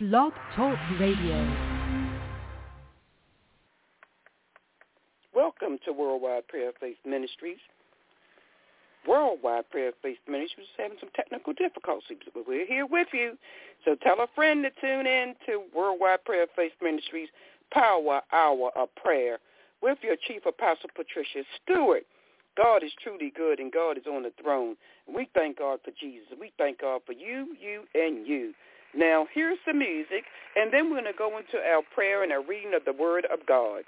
Blog 0.00 0.32
Talk 0.56 0.76
Radio. 0.98 1.38
Welcome 5.32 5.78
to 5.84 5.92
Worldwide 5.92 6.48
Prayer 6.48 6.72
Faith 6.80 6.96
Ministries. 7.06 7.58
Worldwide 9.06 9.70
Prayer 9.70 9.92
Faith 10.02 10.18
Ministries 10.26 10.66
is 10.66 10.76
having 10.76 10.98
some 10.98 11.10
technical 11.14 11.52
difficulties, 11.52 12.18
but 12.34 12.42
we're 12.44 12.66
here 12.66 12.86
with 12.86 13.06
you. 13.12 13.38
So 13.84 13.94
tell 14.02 14.20
a 14.20 14.26
friend 14.34 14.64
to 14.64 14.70
tune 14.80 15.06
in 15.06 15.36
to 15.46 15.62
Worldwide 15.72 16.24
Prayer 16.24 16.46
Faith 16.56 16.72
Ministries 16.82 17.28
Power 17.72 18.20
Hour 18.32 18.72
of 18.74 18.88
Prayer 18.96 19.38
with 19.80 19.98
your 20.02 20.16
Chief 20.26 20.44
Apostle 20.44 20.90
Patricia 20.96 21.44
Stewart. 21.62 22.02
God 22.56 22.82
is 22.82 22.90
truly 23.00 23.32
good 23.36 23.60
and 23.60 23.70
God 23.70 23.96
is 23.96 24.06
on 24.12 24.24
the 24.24 24.32
throne. 24.42 24.74
We 25.06 25.28
thank 25.34 25.58
God 25.60 25.78
for 25.84 25.92
Jesus. 26.00 26.30
We 26.40 26.52
thank 26.58 26.80
God 26.80 27.02
for 27.06 27.12
you, 27.12 27.54
you, 27.60 27.84
and 27.94 28.26
you. 28.26 28.54
Now, 28.96 29.26
here's 29.34 29.58
the 29.66 29.74
music, 29.74 30.24
and 30.56 30.72
then 30.72 30.90
we're 30.90 31.02
going 31.02 31.12
to 31.12 31.18
go 31.18 31.38
into 31.38 31.58
our 31.58 31.82
prayer 31.94 32.22
and 32.22 32.32
our 32.32 32.44
reading 32.44 32.74
of 32.74 32.84
the 32.84 32.92
Word 32.92 33.26
of 33.32 33.44
God. 33.46 33.82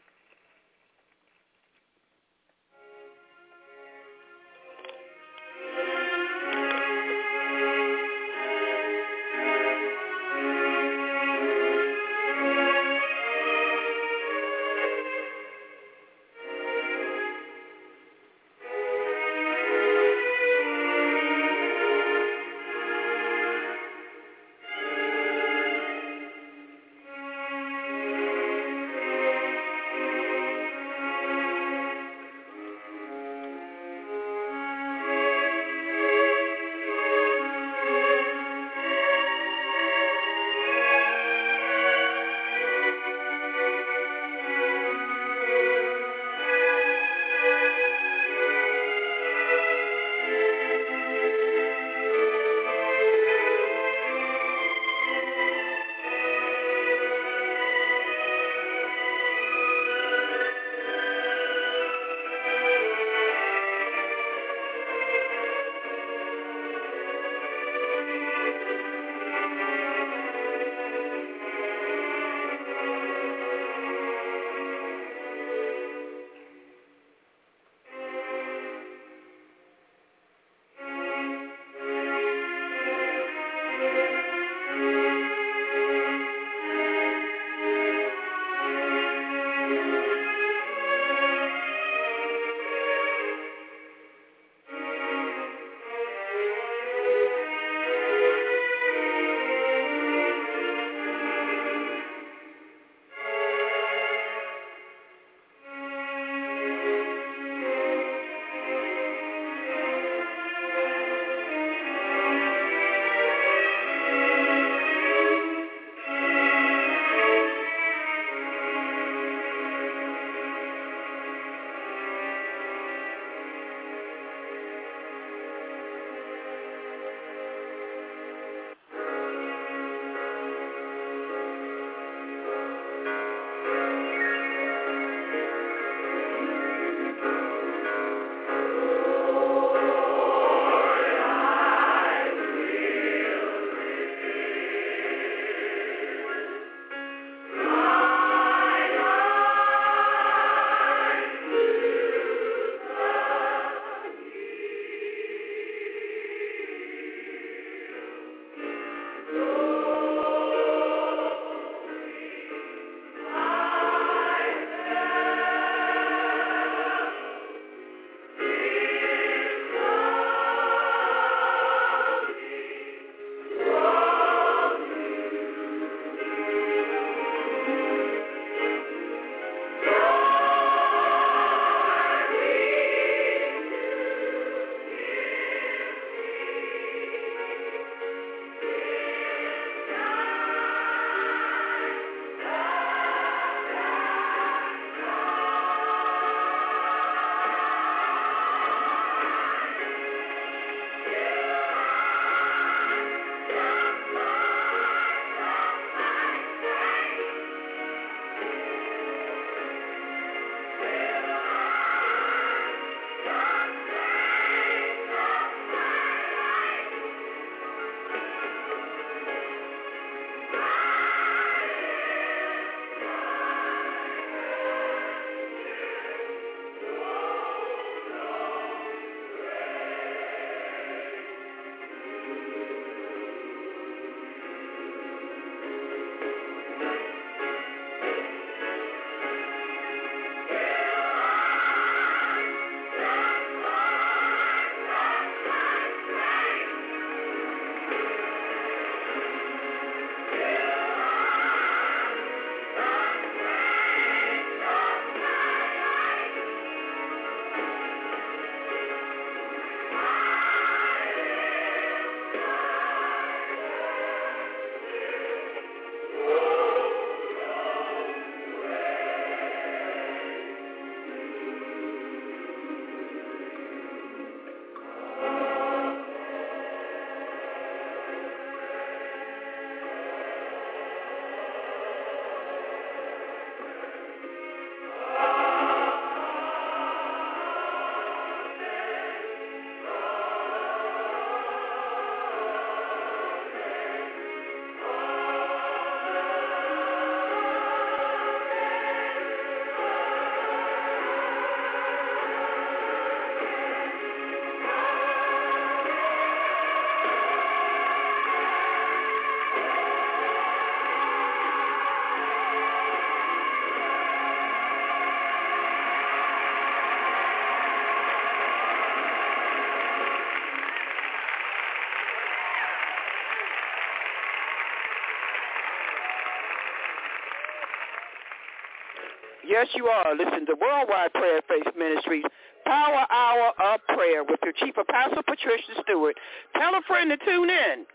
Yes, 329.56 329.68
you 329.74 329.86
are. 329.86 330.14
Listen 330.14 330.44
to 330.44 330.54
Worldwide 330.60 331.14
Prayer 331.14 331.40
Faith 331.48 331.72
Ministries 331.78 332.24
Power 332.66 333.06
Hour 333.08 333.52
of 333.72 333.80
Prayer 333.88 334.22
with 334.22 334.38
your 334.44 334.52
Chief 334.52 334.76
Apostle 334.76 335.22
Patricia 335.22 335.80
Stewart. 335.80 336.14
Tell 336.60 336.74
a 336.74 336.82
friend 336.86 337.08
to 337.08 337.16
tune 337.16 337.48
in. 337.48 337.86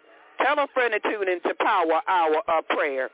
Tell 0.44 0.58
a 0.58 0.66
friend 0.74 0.92
to 0.92 1.00
tune 1.08 1.30
in 1.30 1.40
to 1.42 1.54
Power 1.62 2.02
Hour 2.08 2.42
of 2.48 2.68
Prayer. 2.70 3.12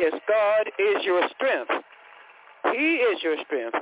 Yes, 0.00 0.14
God 0.26 0.66
is 0.78 1.04
your 1.04 1.20
strength. 1.36 1.84
He 2.72 3.04
is 3.04 3.22
your 3.22 3.36
strength. 3.44 3.76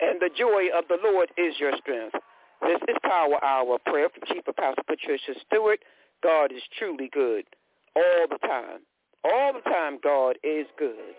And 0.00 0.18
the 0.18 0.30
joy 0.34 0.72
of 0.74 0.84
the 0.88 0.96
Lord 1.04 1.28
is 1.36 1.60
your 1.60 1.72
strength. 1.76 2.14
This 2.62 2.80
is 2.88 2.96
Power 3.02 3.36
Hour 3.44 3.76
prayer 3.84 4.08
from 4.08 4.22
Chief 4.32 4.48
Apostle 4.48 4.84
Patricia 4.86 5.34
Stewart. 5.46 5.80
God 6.22 6.52
is 6.52 6.62
truly 6.78 7.10
good 7.12 7.44
all 7.94 8.26
the 8.30 8.38
time. 8.48 8.80
All 9.24 9.52
the 9.52 9.60
time, 9.68 9.98
God 10.02 10.36
is 10.42 10.66
good. 10.78 11.17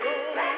Disappointed. 0.00 0.51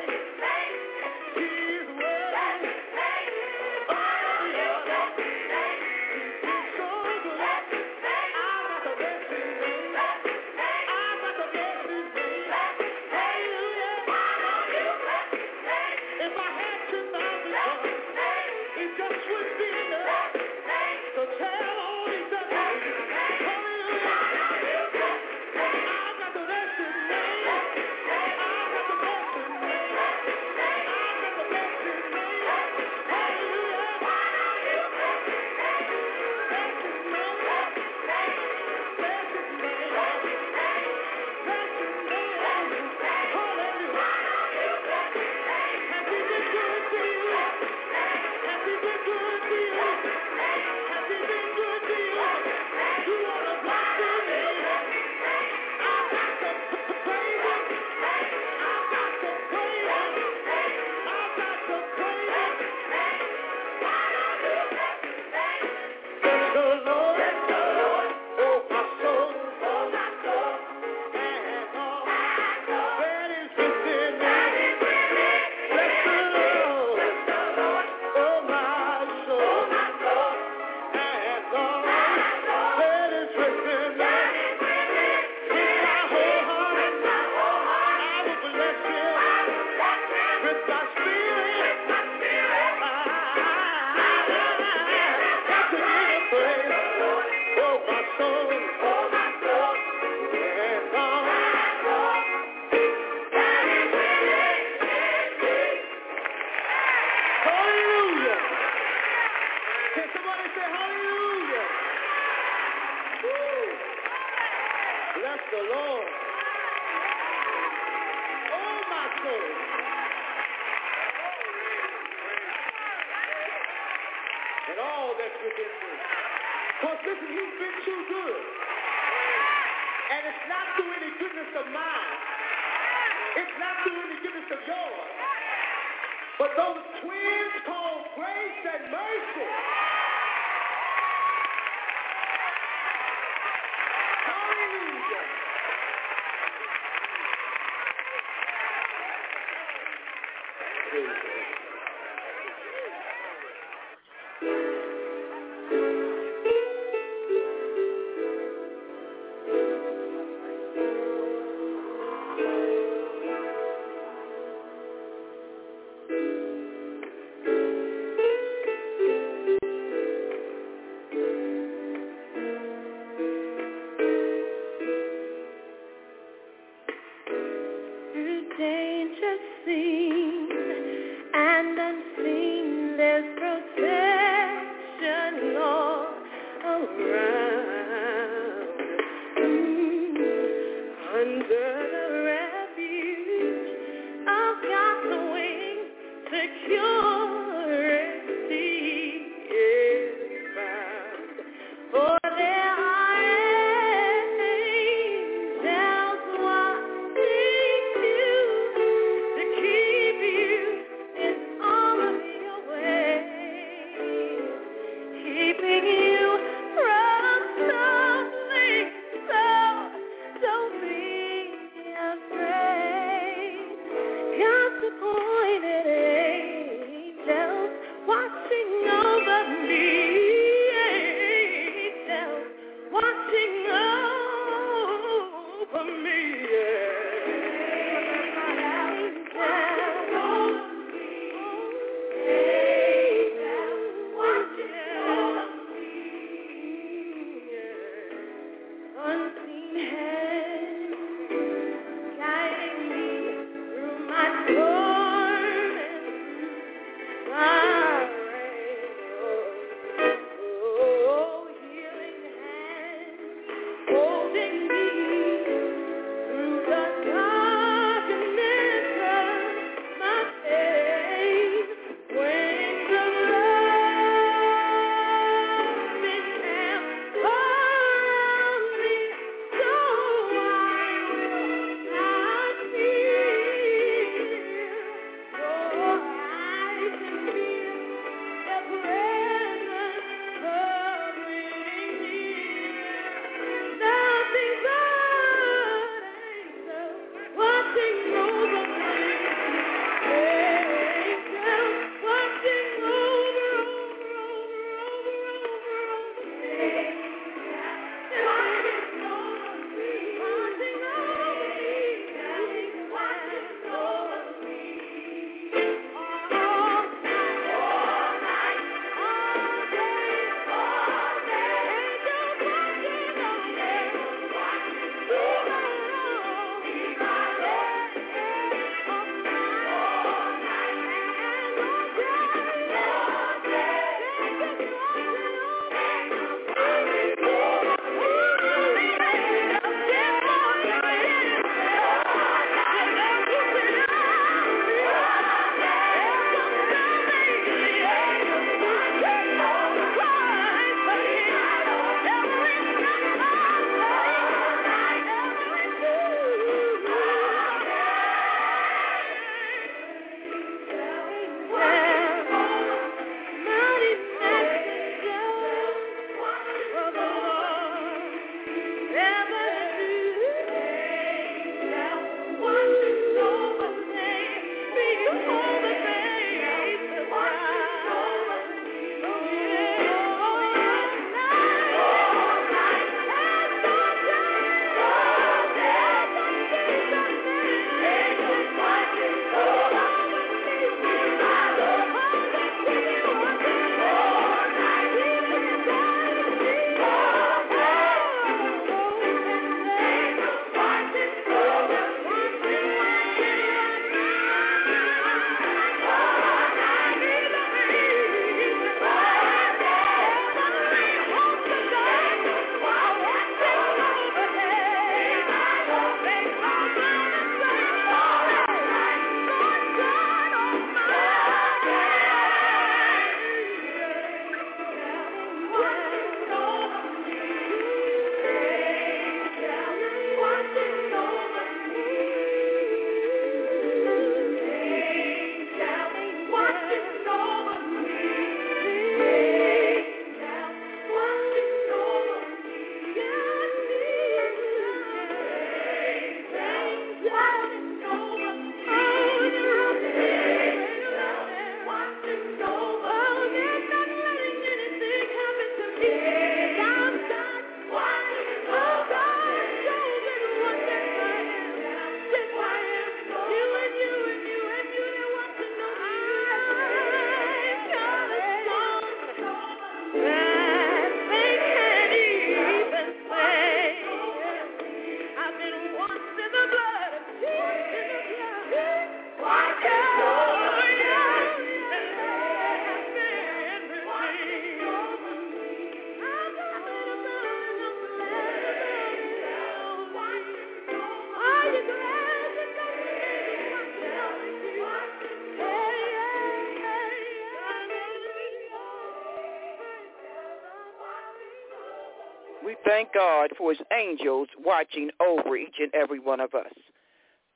We 502.45 502.57
thank 502.65 502.93
God 502.93 503.31
for 503.39 503.51
his 503.51 503.61
angels 503.73 504.29
watching 504.39 504.91
over 505.01 505.37
each 505.37 505.57
and 505.59 505.75
every 505.75 505.99
one 505.99 506.21
of 506.21 506.35
us. 506.35 506.53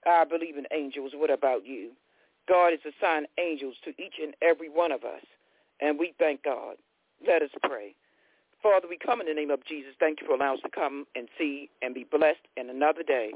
I 0.07 0.25
believe 0.25 0.57
in 0.57 0.67
angels. 0.73 1.13
What 1.15 1.31
about 1.31 1.67
you? 1.67 1.91
God 2.49 2.73
has 2.73 2.81
assigned 2.85 3.27
angels 3.39 3.75
to 3.85 3.91
each 3.91 4.15
and 4.23 4.35
every 4.43 4.69
one 4.69 4.93
of 4.93 5.05
us, 5.05 5.25
and 5.81 5.99
we 5.99 6.15
thank 6.19 6.43
God. 6.45 6.77
Let 7.27 7.43
us 7.43 7.51
pray. 7.63 7.95
Father, 8.63 8.89
we 8.89 8.99
come 8.99 9.21
in 9.21 9.27
the 9.27 9.35
name 9.35 9.51
of 9.51 9.65
Jesus. 9.67 9.93
Thank 10.01 10.21
you 10.21 10.27
for 10.27 10.35
allowing 10.35 10.59
us 10.59 10.63
to 10.65 10.71
come 10.71 11.07
and 11.15 11.29
see 11.39 11.71
and 11.83 11.95
be 11.95 12.05
blessed 12.05 12.45
in 12.57 12.71
another 12.71 13.03
day. 13.03 13.31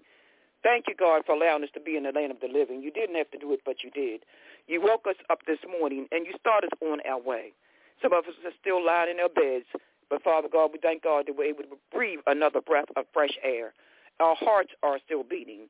Thank 0.62 0.87
you, 0.88 0.94
God, 0.94 1.22
for 1.26 1.35
allowing 1.35 1.62
us 1.62 1.70
to 1.74 1.80
be 1.80 1.96
in 1.96 2.04
the 2.04 2.12
land 2.12 2.32
of 2.32 2.40
the 2.40 2.48
living. 2.48 2.82
You 2.82 2.90
didn't 2.90 3.16
have 3.16 3.30
to 3.32 3.38
do 3.38 3.52
it, 3.52 3.61
but 3.64 3.82
you 3.82 3.90
did. 3.90 4.22
You 4.66 4.80
woke 4.80 5.06
us 5.08 5.16
up 5.30 5.40
this 5.46 5.58
morning, 5.78 6.06
and 6.12 6.26
you 6.26 6.32
started 6.38 6.70
on 6.80 7.00
our 7.08 7.20
way. 7.20 7.52
Some 8.00 8.12
of 8.12 8.24
us 8.24 8.35
are 8.44 8.56
still 8.61 8.85
lying 8.85 9.11
in 9.11 9.20
our 9.20 9.28
beds, 9.28 9.66
but 10.10 10.22
Father 10.22 10.48
God, 10.52 10.70
we 10.72 10.78
thank 10.80 11.02
God 11.02 11.26
that 11.26 11.36
we're 11.36 11.44
able 11.44 11.62
to 11.64 11.76
breathe 11.92 12.20
another 12.26 12.60
breath 12.60 12.88
of 12.96 13.04
fresh 13.12 13.36
air. 13.42 13.72
Our 14.20 14.36
hearts 14.36 14.70
are 14.82 14.98
still 15.04 15.22
beating. 15.22 15.68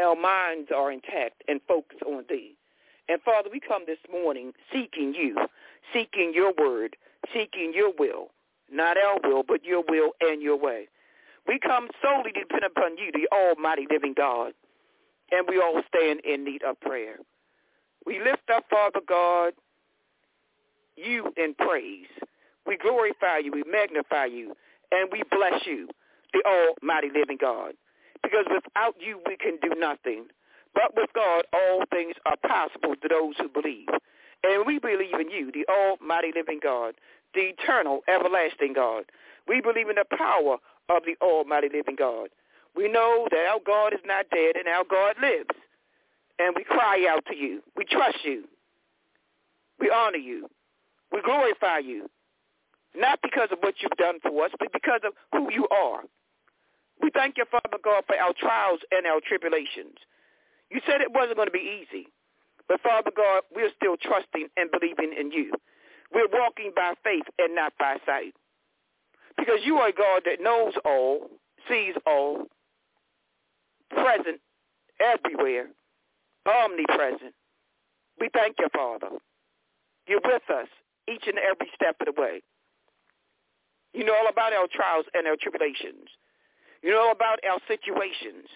Our 0.00 0.14
minds 0.14 0.70
are 0.74 0.92
intact 0.92 1.42
and 1.48 1.60
focused 1.66 2.02
on 2.02 2.24
thee. 2.28 2.56
And 3.08 3.20
Father, 3.22 3.48
we 3.50 3.60
come 3.60 3.84
this 3.86 3.98
morning 4.10 4.52
seeking 4.72 5.14
you, 5.14 5.36
seeking 5.92 6.32
your 6.34 6.52
word, 6.58 6.96
seeking 7.32 7.72
your 7.74 7.92
will, 7.98 8.28
not 8.70 8.96
our 8.98 9.18
will, 9.24 9.42
but 9.42 9.64
your 9.64 9.82
will 9.88 10.12
and 10.20 10.42
your 10.42 10.56
way. 10.56 10.88
We 11.46 11.58
come 11.58 11.88
solely 12.02 12.32
to 12.32 12.40
depend 12.40 12.64
upon 12.64 12.98
you, 12.98 13.10
the 13.12 13.26
almighty 13.34 13.86
living 13.90 14.12
God, 14.14 14.52
and 15.30 15.46
we 15.48 15.58
all 15.58 15.82
stand 15.88 16.20
in 16.20 16.44
need 16.44 16.62
of 16.62 16.78
prayer. 16.80 17.16
We 18.04 18.22
lift 18.22 18.50
up, 18.54 18.64
Father 18.68 19.00
God, 19.06 19.54
you 20.96 21.32
in 21.36 21.54
praise. 21.54 22.06
We 22.68 22.76
glorify 22.76 23.38
you, 23.38 23.50
we 23.50 23.64
magnify 23.64 24.26
you, 24.26 24.52
and 24.92 25.08
we 25.10 25.22
bless 25.30 25.66
you, 25.66 25.88
the 26.34 26.42
almighty 26.44 27.08
living 27.08 27.38
God. 27.40 27.72
Because 28.22 28.44
without 28.52 28.94
you, 29.00 29.20
we 29.26 29.38
can 29.38 29.56
do 29.62 29.74
nothing. 29.78 30.26
But 30.74 30.94
with 30.94 31.08
God, 31.14 31.44
all 31.54 31.84
things 31.90 32.14
are 32.26 32.36
possible 32.46 32.94
to 33.00 33.08
those 33.08 33.34
who 33.38 33.48
believe. 33.48 33.88
And 34.44 34.66
we 34.66 34.78
believe 34.78 35.18
in 35.18 35.30
you, 35.30 35.50
the 35.50 35.64
almighty 35.72 36.30
living 36.36 36.60
God, 36.62 36.94
the 37.32 37.52
eternal, 37.56 38.00
everlasting 38.06 38.74
God. 38.74 39.04
We 39.48 39.62
believe 39.62 39.88
in 39.88 39.96
the 39.96 40.16
power 40.16 40.58
of 40.90 41.02
the 41.06 41.16
almighty 41.24 41.68
living 41.72 41.96
God. 41.96 42.28
We 42.76 42.92
know 42.92 43.28
that 43.30 43.48
our 43.50 43.60
God 43.64 43.94
is 43.94 44.04
not 44.04 44.26
dead 44.30 44.56
and 44.56 44.68
our 44.68 44.84
God 44.84 45.16
lives. 45.22 45.56
And 46.38 46.54
we 46.54 46.64
cry 46.64 47.06
out 47.08 47.24
to 47.30 47.34
you. 47.34 47.62
We 47.76 47.86
trust 47.86 48.18
you. 48.24 48.44
We 49.80 49.90
honor 49.90 50.18
you. 50.18 50.50
We 51.10 51.22
glorify 51.22 51.78
you. 51.78 52.10
Not 52.98 53.20
because 53.22 53.48
of 53.52 53.58
what 53.60 53.74
you've 53.80 53.92
done 53.92 54.18
for 54.20 54.44
us, 54.44 54.50
but 54.58 54.72
because 54.72 55.00
of 55.06 55.12
who 55.32 55.52
you 55.52 55.68
are. 55.70 56.02
We 57.00 57.10
thank 57.14 57.38
you, 57.38 57.44
Father 57.48 57.78
God, 57.82 58.02
for 58.06 58.16
our 58.16 58.34
trials 58.34 58.80
and 58.90 59.06
our 59.06 59.20
tribulations. 59.26 59.94
You 60.68 60.80
said 60.84 61.00
it 61.00 61.14
wasn't 61.14 61.36
going 61.36 61.46
to 61.46 61.52
be 61.52 61.82
easy. 61.86 62.08
But 62.66 62.80
Father 62.82 63.12
God, 63.16 63.42
we're 63.54 63.70
still 63.76 63.96
trusting 63.96 64.48
and 64.56 64.70
believing 64.70 65.14
in 65.18 65.30
you. 65.30 65.52
We're 66.12 66.28
walking 66.30 66.72
by 66.74 66.94
faith 67.04 67.24
and 67.38 67.54
not 67.54 67.72
by 67.78 67.96
sight. 68.04 68.34
Because 69.36 69.60
you 69.64 69.76
are 69.76 69.92
God 69.92 70.22
that 70.26 70.42
knows 70.42 70.74
all, 70.84 71.28
sees 71.68 71.94
all, 72.04 72.46
present 73.90 74.40
everywhere, 75.00 75.68
omnipresent. 76.46 77.32
We 78.20 78.28
thank 78.34 78.56
you, 78.58 78.66
Father. 78.74 79.08
You're 80.08 80.20
with 80.24 80.42
us 80.50 80.68
each 81.08 81.24
and 81.26 81.38
every 81.38 81.70
step 81.74 81.96
of 82.00 82.12
the 82.12 82.20
way. 82.20 82.42
You 83.92 84.04
know 84.04 84.14
all 84.14 84.28
about 84.28 84.52
our 84.52 84.68
trials 84.70 85.06
and 85.14 85.26
our 85.26 85.36
tribulations. 85.40 86.08
You 86.82 86.90
know 86.90 87.10
about 87.10 87.40
our 87.48 87.58
situations. 87.66 88.46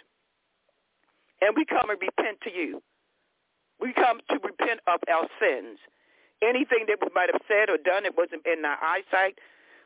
And 1.40 1.56
we 1.56 1.64
come 1.64 1.90
and 1.90 1.98
repent 2.00 2.38
to 2.44 2.52
you. 2.52 2.82
We 3.80 3.92
come 3.92 4.20
to 4.30 4.38
repent 4.38 4.80
of 4.86 5.00
our 5.10 5.26
sins. 5.40 5.78
Anything 6.42 6.86
that 6.86 6.98
we 7.00 7.08
might 7.14 7.30
have 7.32 7.42
said 7.48 7.70
or 7.70 7.78
done 7.78 8.04
that 8.04 8.16
wasn't 8.16 8.46
in 8.46 8.64
our 8.64 8.78
eyesight, 8.78 9.38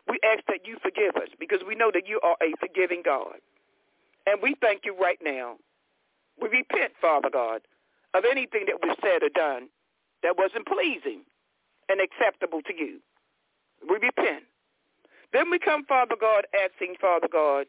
we 0.09 0.19
ask 0.25 0.45
that 0.49 0.67
you 0.67 0.77
forgive 0.83 1.17
us 1.17 1.29
because 1.41 1.61
we 1.67 1.75
know 1.75 1.91
that 1.93 2.07
you 2.07 2.21
are 2.23 2.37
a 2.43 2.53
forgiving 2.61 3.03
God. 3.05 3.41
And 4.27 4.43
we 4.43 4.55
thank 4.61 4.85
you 4.85 4.97
right 4.97 5.19
now. 5.23 5.57
We 6.41 6.49
repent, 6.49 6.93
Father 7.01 7.31
God, 7.33 7.63
of 8.15 8.25
anything 8.31 8.67
that 8.67 8.77
we've 8.83 8.97
said 9.03 9.23
or 9.23 9.31
done 9.31 9.69
that 10.23 10.37
wasn't 10.37 10.67
pleasing 10.67 11.23
and 11.89 12.01
acceptable 12.01 12.61
to 12.63 12.75
you. 12.75 13.01
We 13.89 13.97
repent. 13.97 14.45
Then 15.37 15.51
we 15.51 15.59
come, 15.59 15.85
Father 15.85 16.15
God, 16.19 16.47
asking, 16.65 16.95
Father 16.99 17.29
God, 17.31 17.67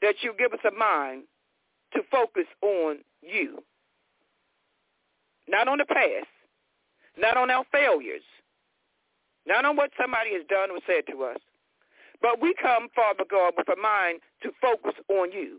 that 0.00 0.14
you 0.22 0.32
give 0.38 0.54
us 0.54 0.64
a 0.66 0.70
mind 0.74 1.24
to 1.92 2.00
focus 2.10 2.46
on 2.62 3.00
you. 3.20 3.62
Not 5.46 5.68
on 5.68 5.76
the 5.76 5.84
past, 5.84 6.32
not 7.18 7.36
on 7.36 7.50
our 7.50 7.66
failures, 7.70 8.22
not 9.46 9.66
on 9.66 9.76
what 9.76 9.90
somebody 10.00 10.32
has 10.32 10.46
done 10.48 10.70
or 10.70 10.78
said 10.86 11.04
to 11.12 11.24
us, 11.24 11.36
but 12.22 12.40
we 12.40 12.54
come, 12.54 12.88
Father 12.96 13.24
God, 13.30 13.52
with 13.58 13.68
a 13.68 13.78
mind 13.78 14.20
to 14.42 14.50
focus 14.58 14.94
on 15.10 15.30
you 15.30 15.58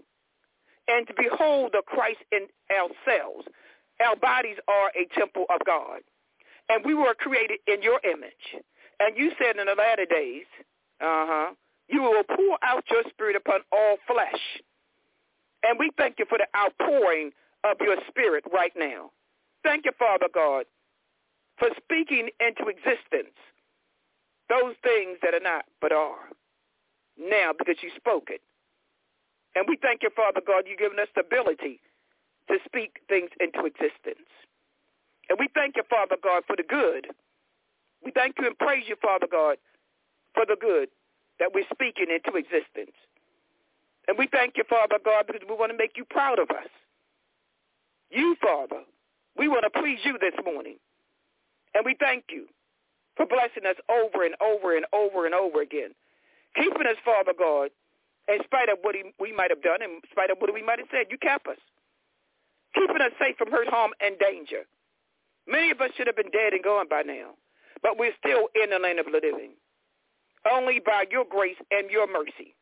and 0.87 1.05
to 1.05 1.13
behold 1.15 1.73
the 1.73 1.83
Christ 1.85 2.25
in 2.31 2.47
ourselves. 2.71 3.45
Our 4.03 4.15
bodies 4.15 4.57
are 4.67 4.89
a 4.97 5.05
temple 5.15 5.45
of 5.51 5.61
God, 5.63 6.01
and 6.69 6.83
we 6.83 6.95
were 6.95 7.13
created 7.13 7.59
in 7.67 7.83
your 7.83 8.01
image. 8.03 8.63
And 8.99 9.15
you 9.15 9.31
said 9.37 9.57
in 9.57 9.67
the 9.67 9.75
latter 9.75 10.07
days, 10.09 10.45
uh-huh, 11.01 11.53
you 11.87 12.01
will 12.01 12.23
pour 12.23 12.57
out 12.63 12.83
your 12.89 13.03
spirit 13.09 13.35
upon 13.35 13.61
all 13.71 13.97
flesh. 14.07 14.41
And 15.63 15.79
we 15.79 15.91
thank 15.97 16.19
you 16.19 16.25
for 16.27 16.37
the 16.37 16.47
outpouring 16.57 17.31
of 17.63 17.77
your 17.81 17.97
spirit 18.07 18.43
right 18.53 18.73
now. 18.77 19.11
Thank 19.63 19.85
you, 19.85 19.91
Father 19.97 20.27
God, 20.33 20.65
for 21.57 21.69
speaking 21.83 22.29
into 22.39 22.69
existence 22.69 23.35
those 24.49 24.73
things 24.83 25.17
that 25.21 25.33
are 25.33 25.45
not 25.45 25.65
but 25.79 25.91
are 25.91 26.33
now 27.17 27.51
because 27.57 27.77
you 27.81 27.91
spoke 27.95 28.29
it. 28.29 28.41
And 29.55 29.65
we 29.67 29.77
thank 29.81 30.03
you, 30.03 30.09
Father 30.15 30.41
God, 30.45 30.65
you've 30.67 30.79
given 30.79 30.99
us 30.99 31.07
the 31.15 31.21
ability 31.21 31.79
to 32.49 32.57
speak 32.65 32.99
things 33.07 33.29
into 33.39 33.65
existence. 33.65 34.29
And 35.29 35.37
we 35.39 35.47
thank 35.53 35.75
you, 35.77 35.83
Father 35.89 36.17
God, 36.21 36.43
for 36.47 36.55
the 36.55 36.63
good. 36.63 37.07
We 38.03 38.11
thank 38.11 38.35
you 38.39 38.47
and 38.47 38.57
praise 38.57 38.85
you, 38.87 38.95
Father 39.01 39.27
God, 39.29 39.57
for 40.39 40.45
the 40.47 40.55
good 40.55 40.87
that 41.39 41.51
we're 41.53 41.67
speaking 41.67 42.07
into 42.07 42.39
existence. 42.39 42.95
And 44.07 44.17
we 44.17 44.27
thank 44.31 44.55
you, 44.55 44.63
Father 44.69 44.95
God, 45.03 45.27
because 45.27 45.43
we 45.43 45.55
want 45.55 45.71
to 45.71 45.77
make 45.77 45.97
you 45.97 46.05
proud 46.05 46.39
of 46.39 46.49
us. 46.49 46.71
You, 48.09 48.37
Father, 48.41 48.87
we 49.35 49.49
want 49.49 49.67
to 49.67 49.81
please 49.81 49.99
you 50.05 50.17
this 50.17 50.33
morning. 50.45 50.77
And 51.75 51.83
we 51.85 51.95
thank 51.99 52.31
you 52.31 52.47
for 53.17 53.25
blessing 53.25 53.67
us 53.67 53.75
over 53.91 54.23
and 54.23 54.33
over 54.39 54.77
and 54.77 54.85
over 54.93 55.25
and 55.25 55.35
over 55.35 55.61
again. 55.61 55.91
Keeping 56.55 56.87
us, 56.87 56.97
Father 57.03 57.33
God, 57.37 57.69
in 58.31 58.39
spite 58.45 58.69
of 58.69 58.79
what 58.81 58.95
we 59.19 59.33
might 59.33 59.51
have 59.51 59.61
done, 59.61 59.83
in 59.83 59.99
spite 60.09 60.31
of 60.31 60.37
what 60.39 60.53
we 60.53 60.63
might 60.63 60.79
have 60.79 60.87
said. 60.89 61.07
You 61.11 61.17
kept 61.17 61.47
us. 61.47 61.59
Keeping 62.73 63.01
us 63.01 63.11
safe 63.19 63.35
from 63.37 63.51
hurt, 63.51 63.67
harm, 63.67 63.91
and 63.99 64.17
danger. 64.17 64.63
Many 65.47 65.71
of 65.71 65.81
us 65.81 65.91
should 65.97 66.07
have 66.07 66.15
been 66.15 66.31
dead 66.31 66.53
and 66.53 66.63
gone 66.63 66.87
by 66.89 67.01
now. 67.01 67.35
But 67.83 67.99
we're 67.99 68.15
still 68.17 68.47
in 68.55 68.71
the 68.71 68.79
land 68.79 68.99
of 68.99 69.05
the 69.05 69.19
living. 69.21 69.51
Only 70.49 70.79
by 70.79 71.05
your 71.11 71.25
grace 71.29 71.59
and 71.71 71.89
your 71.89 72.07
mercy. 72.11 72.55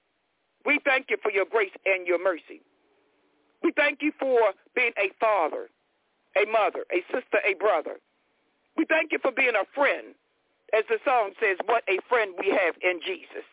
We 0.65 0.79
thank 0.85 1.07
you 1.09 1.17
for 1.21 1.31
your 1.31 1.45
grace 1.45 1.71
and 1.85 2.07
your 2.07 2.21
mercy. 2.21 2.61
We 3.63 3.71
thank 3.75 4.01
you 4.01 4.11
for 4.19 4.39
being 4.75 4.93
a 4.97 5.11
father, 5.19 5.69
a 6.35 6.45
mother, 6.49 6.85
a 6.91 7.01
sister, 7.13 7.39
a 7.45 7.53
brother. 7.55 7.97
We 8.75 8.85
thank 8.85 9.11
you 9.11 9.19
for 9.21 9.31
being 9.31 9.55
a 9.55 9.65
friend. 9.73 10.13
As 10.77 10.83
the 10.89 10.99
song 11.05 11.31
says, 11.39 11.57
what 11.65 11.83
a 11.87 11.97
friend 12.09 12.33
we 12.37 12.49
have 12.49 12.75
in 12.81 12.99
Jesus. 13.05 13.45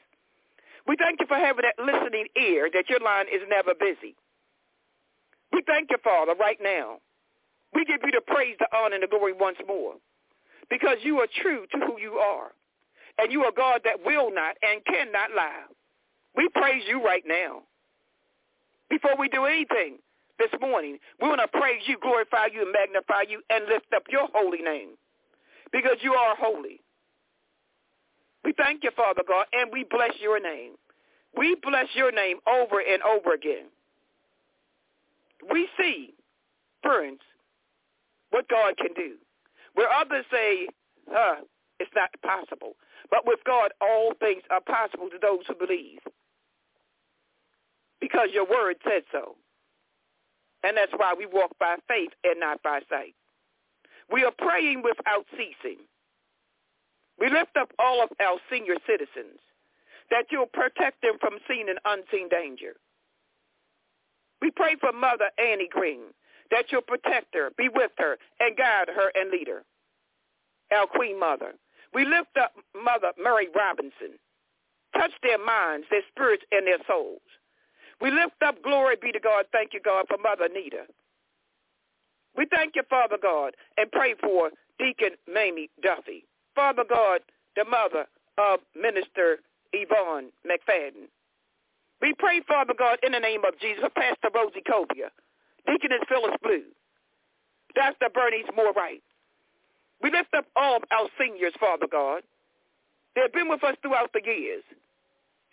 We 0.86 0.96
thank 0.98 1.20
you 1.20 1.26
for 1.26 1.36
having 1.36 1.64
that 1.64 1.80
listening 1.82 2.26
ear 2.36 2.68
that 2.74 2.90
your 2.90 3.00
line 3.00 3.26
is 3.32 3.40
never 3.48 3.72
busy. 3.74 4.16
We 5.52 5.62
thank 5.66 5.90
you, 5.90 5.98
Father, 6.02 6.34
right 6.34 6.58
now. 6.60 6.98
We 7.72 7.84
give 7.84 8.00
you 8.04 8.10
the 8.10 8.20
praise, 8.20 8.56
the 8.58 8.68
honor, 8.76 8.96
and 8.96 9.02
the 9.02 9.08
glory 9.08 9.32
once 9.32 9.56
more 9.66 9.94
because 10.70 10.98
you 11.02 11.18
are 11.20 11.28
true 11.42 11.66
to 11.72 11.78
who 11.86 12.00
you 12.00 12.14
are. 12.14 12.52
And 13.18 13.30
you 13.32 13.42
are 13.44 13.52
God 13.56 13.82
that 13.84 14.04
will 14.04 14.32
not 14.34 14.56
and 14.62 14.84
cannot 14.84 15.30
lie. 15.36 15.64
We 16.36 16.48
praise 16.54 16.82
you 16.88 17.02
right 17.04 17.22
now. 17.26 17.62
Before 18.90 19.16
we 19.18 19.28
do 19.28 19.44
anything 19.44 19.98
this 20.38 20.50
morning, 20.60 20.98
we 21.20 21.28
want 21.28 21.40
to 21.40 21.58
praise 21.58 21.82
you, 21.86 21.96
glorify 22.00 22.46
you, 22.52 22.62
and 22.62 22.72
magnify 22.72 23.22
you, 23.28 23.40
and 23.50 23.66
lift 23.66 23.86
up 23.94 24.02
your 24.10 24.28
holy 24.34 24.62
name 24.62 24.90
because 25.72 25.96
you 26.02 26.12
are 26.12 26.36
holy. 26.36 26.80
We 28.44 28.52
thank 28.56 28.84
you, 28.84 28.90
Father 28.96 29.22
God, 29.26 29.46
and 29.52 29.70
we 29.72 29.84
bless 29.90 30.12
your 30.20 30.40
name. 30.40 30.72
We 31.36 31.56
bless 31.62 31.86
your 31.94 32.12
name 32.12 32.38
over 32.46 32.80
and 32.80 33.02
over 33.02 33.32
again. 33.32 33.66
We 35.50 35.68
see, 35.78 36.14
friends, 36.82 37.20
what 38.30 38.48
God 38.48 38.76
can 38.76 38.94
do. 38.94 39.14
Where 39.74 39.90
others 39.90 40.24
say, 40.30 40.68
uh, 41.14 41.36
it's 41.80 41.90
not 41.94 42.10
possible. 42.22 42.74
But 43.14 43.26
with 43.26 43.40
God, 43.46 43.70
all 43.80 44.14
things 44.20 44.42
are 44.50 44.60
possible 44.60 45.08
to 45.14 45.20
those 45.22 45.46
who 45.48 45.54
believe. 45.54 46.00
because 48.00 48.30
your 48.34 48.46
word 48.46 48.76
said 48.84 49.04
so. 49.12 49.36
And 50.64 50.76
that's 50.76 50.92
why 50.96 51.14
we 51.16 51.26
walk 51.26 51.52
by 51.60 51.76
faith 51.88 52.10
and 52.24 52.40
not 52.40 52.62
by 52.62 52.80
sight. 52.90 53.14
We 54.12 54.24
are 54.24 54.32
praying 54.36 54.82
without 54.84 55.26
ceasing. 55.32 55.80
We 57.20 57.30
lift 57.30 57.56
up 57.58 57.70
all 57.78 58.02
of 58.02 58.10
our 58.20 58.38
senior 58.50 58.76
citizens 58.86 59.40
that 60.10 60.26
you'll 60.30 60.46
protect 60.52 61.02
them 61.02 61.18
from 61.20 61.38
seen 61.48 61.68
and 61.68 61.78
unseen 61.86 62.28
danger. 62.28 62.74
We 64.42 64.50
pray 64.50 64.76
for 64.80 64.92
Mother 64.92 65.30
Annie 65.38 65.68
Green 65.70 66.02
that 66.50 66.66
you'll 66.72 66.82
protect 66.82 67.34
her, 67.34 67.50
be 67.58 67.68
with 67.74 67.92
her, 67.98 68.18
and 68.40 68.56
guide 68.56 68.88
her 68.94 69.12
and 69.14 69.30
lead 69.30 69.48
her. 69.48 69.64
Our 70.76 70.86
Queen 70.86 71.18
Mother. 71.20 71.54
We 71.94 72.04
lift 72.04 72.36
up 72.40 72.52
Mother 72.74 73.12
Mary 73.22 73.48
Robinson. 73.54 74.18
Touch 74.94 75.12
their 75.22 75.38
minds, 75.38 75.86
their 75.90 76.02
spirits, 76.10 76.44
and 76.52 76.66
their 76.66 76.78
souls. 76.88 77.22
We 78.00 78.10
lift 78.10 78.42
up 78.44 78.62
glory 78.62 78.96
be 79.00 79.12
to 79.12 79.20
God. 79.20 79.46
Thank 79.52 79.72
you, 79.72 79.80
God, 79.80 80.06
for 80.08 80.18
Mother 80.18 80.46
Anita. 80.50 80.86
We 82.36 82.46
thank 82.50 82.74
you, 82.74 82.82
Father 82.90 83.16
God, 83.20 83.54
and 83.76 83.90
pray 83.92 84.14
for 84.20 84.50
Deacon 84.78 85.16
Mamie 85.32 85.70
Duffy. 85.82 86.24
Father 86.54 86.84
God, 86.88 87.20
the 87.56 87.64
mother 87.64 88.06
of 88.38 88.60
Minister 88.74 89.38
Yvonne 89.72 90.30
McFadden. 90.46 91.06
We 92.00 92.14
pray, 92.18 92.42
Father 92.46 92.74
God, 92.76 92.98
in 93.02 93.12
the 93.12 93.20
name 93.20 93.44
of 93.46 93.58
Jesus, 93.60 93.82
for 93.82 93.90
Pastor 93.90 94.30
Rosie 94.34 94.62
Cobia, 94.68 95.10
Deaconess 95.66 96.02
Phyllis 96.08 96.36
Blue, 96.42 96.64
Dr. 97.74 98.08
Bernice 98.12 98.50
Moore-Wright. 98.54 99.02
We 100.04 100.12
lift 100.12 100.34
up 100.36 100.44
all 100.54 100.80
our 100.92 101.08
seniors, 101.18 101.54
Father 101.58 101.88
God. 101.90 102.22
They've 103.16 103.32
been 103.32 103.48
with 103.48 103.64
us 103.64 103.76
throughout 103.80 104.12
the 104.12 104.20
years. 104.22 104.62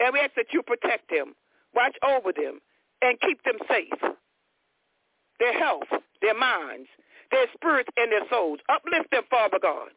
And 0.01 0.11
we 0.11 0.19
ask 0.19 0.35
that 0.35 0.51
you 0.51 0.61
protect 0.61 1.09
them, 1.09 1.35
watch 1.73 1.95
over 2.03 2.33
them, 2.35 2.59
and 3.01 3.19
keep 3.21 3.41
them 3.45 3.57
safe. 3.69 4.11
Their 5.39 5.57
health, 5.57 5.87
their 6.21 6.37
minds, 6.37 6.89
their 7.31 7.47
spirits, 7.55 7.89
and 7.95 8.11
their 8.11 8.27
souls. 8.29 8.59
Uplift 8.67 9.11
them, 9.11 9.23
Father 9.31 9.59
God 9.61 9.89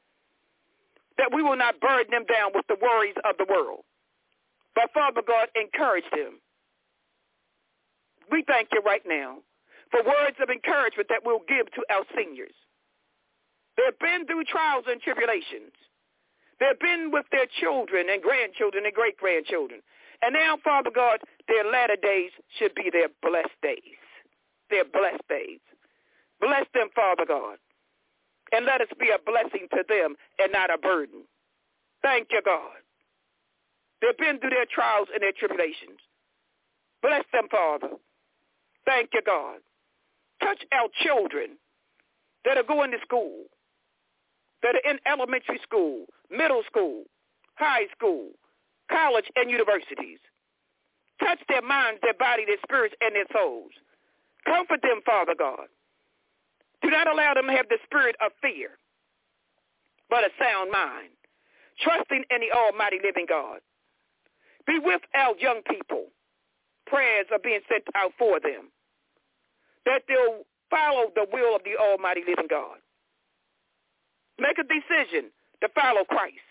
that 1.19 1.31
we 1.33 1.43
will 1.43 1.57
not 1.57 1.81
burden 1.81 2.11
them 2.11 2.25
down 2.27 2.51
with 2.55 2.67
the 2.69 2.77
worries 2.81 3.14
of 3.25 3.37
the 3.38 3.47
world. 3.49 3.85
But 4.75 4.90
Father 4.93 5.23
God, 5.27 5.49
encourage 5.55 6.09
them. 6.11 6.40
We 8.31 8.45
thank 8.47 8.69
you 8.73 8.83
right 8.85 9.03
now 9.07 9.38
for 9.90 10.03
words 10.03 10.37
of 10.43 10.51
encouragement 10.51 11.09
that 11.11 11.23
we'll 11.25 11.47
give 11.49 11.71
to 11.73 11.83
our 11.90 12.05
seniors. 12.17 12.55
They've 13.77 13.99
been 13.99 14.27
through 14.27 14.45
trials 14.45 14.85
and 14.89 15.01
tribulations. 15.01 15.75
They've 16.61 16.79
been 16.79 17.11
with 17.13 17.27
their 17.33 17.47
children 17.61 18.07
and 18.11 18.23
grandchildren 18.23 18.85
and 18.87 18.95
great-grandchildren. 18.95 19.81
And 20.23 20.33
now, 20.33 20.57
Father 20.63 20.91
God, 20.95 21.19
their 21.49 21.65
latter 21.71 21.97
days 22.01 22.31
should 22.59 22.75
be 22.75 22.89
their 22.93 23.09
blessed 23.21 23.59
days. 23.63 23.99
Their 24.71 24.85
blessed 24.85 25.27
days. 25.29 25.61
Bless 26.41 26.67
them, 26.73 26.89
Father 26.95 27.27
God 27.27 27.59
and 28.55 28.67
let 28.67 28.81
us 28.81 28.89
be 29.01 29.11
a 29.11 29.19
blessing 29.19 29.67
to 29.73 29.83
them 29.89 30.15
and 30.39 30.53
not 30.53 30.73
a 30.73 30.79
burden. 30.79 31.27
Thank 32.03 32.29
you, 32.31 32.43
God. 32.45 32.79
They've 34.01 34.17
been 34.17 34.39
through 34.39 34.51
their 34.51 34.67
trials 34.71 35.09
and 35.13 35.23
their 35.23 35.33
tribulations. 35.33 35.99
Bless 37.03 37.25
them, 37.33 37.49
Father. 37.51 37.97
Thank 38.87 39.11
you, 39.13 39.23
God. 39.25 39.59
Touch 40.43 40.63
our 40.73 40.89
children 41.03 41.59
that 42.45 42.59
are 42.59 42.69
going 42.69 42.91
to 42.93 42.99
school, 43.03 43.45
that 44.64 44.74
are 44.74 44.90
in 44.90 44.98
elementary 45.07 45.61
school, 45.62 46.07
middle 46.31 46.62
school, 46.66 47.05
high 47.55 47.85
school, 47.94 48.31
college, 48.90 49.27
and 49.37 49.50
universities. 49.50 50.18
Touch 51.20 51.38
their 51.48 51.62
minds, 51.62 52.00
their 52.03 52.14
body, 52.14 52.44
their 52.46 52.57
spirits, 52.64 52.94
and 53.00 53.14
their 53.14 53.29
souls. 53.33 53.70
Comfort 54.46 54.81
them, 54.83 55.00
Father 55.05 55.35
God. 55.38 55.68
Do 56.83 56.90
not 56.90 57.07
allow 57.07 57.35
them 57.35 57.46
to 57.46 57.53
have 57.53 57.68
the 57.68 57.79
spirit 57.85 58.16
of 58.24 58.33
fear, 58.42 58.70
but 60.09 60.24
a 60.24 60.31
sound 60.40 60.72
mind, 60.72 61.12
trusting 61.81 62.24
in 62.31 62.40
the 62.40 62.53
almighty 62.57 62.98
living 63.05 63.27
God. 63.29 63.61
Be 64.66 64.79
with 64.83 65.03
our 65.14 65.37
young 65.38 65.61
people. 65.68 66.07
Prayers 66.87 67.27
are 67.33 67.38
being 67.38 67.61
sent 67.68 67.85
out 67.94 68.12
for 68.18 68.40
them, 68.40 68.72
that 69.85 70.03
they'll 70.09 70.44
follow 70.70 71.12
the 71.14 71.27
will 71.33 71.57
of 71.57 71.62
the 71.64 71.77
almighty 71.77 72.22
living 72.27 72.48
God. 72.48 72.79
Make 74.38 74.59
a 74.59 74.64
decision 74.64 75.31
to 75.61 75.68
follow 75.75 76.05
Christ 76.05 76.49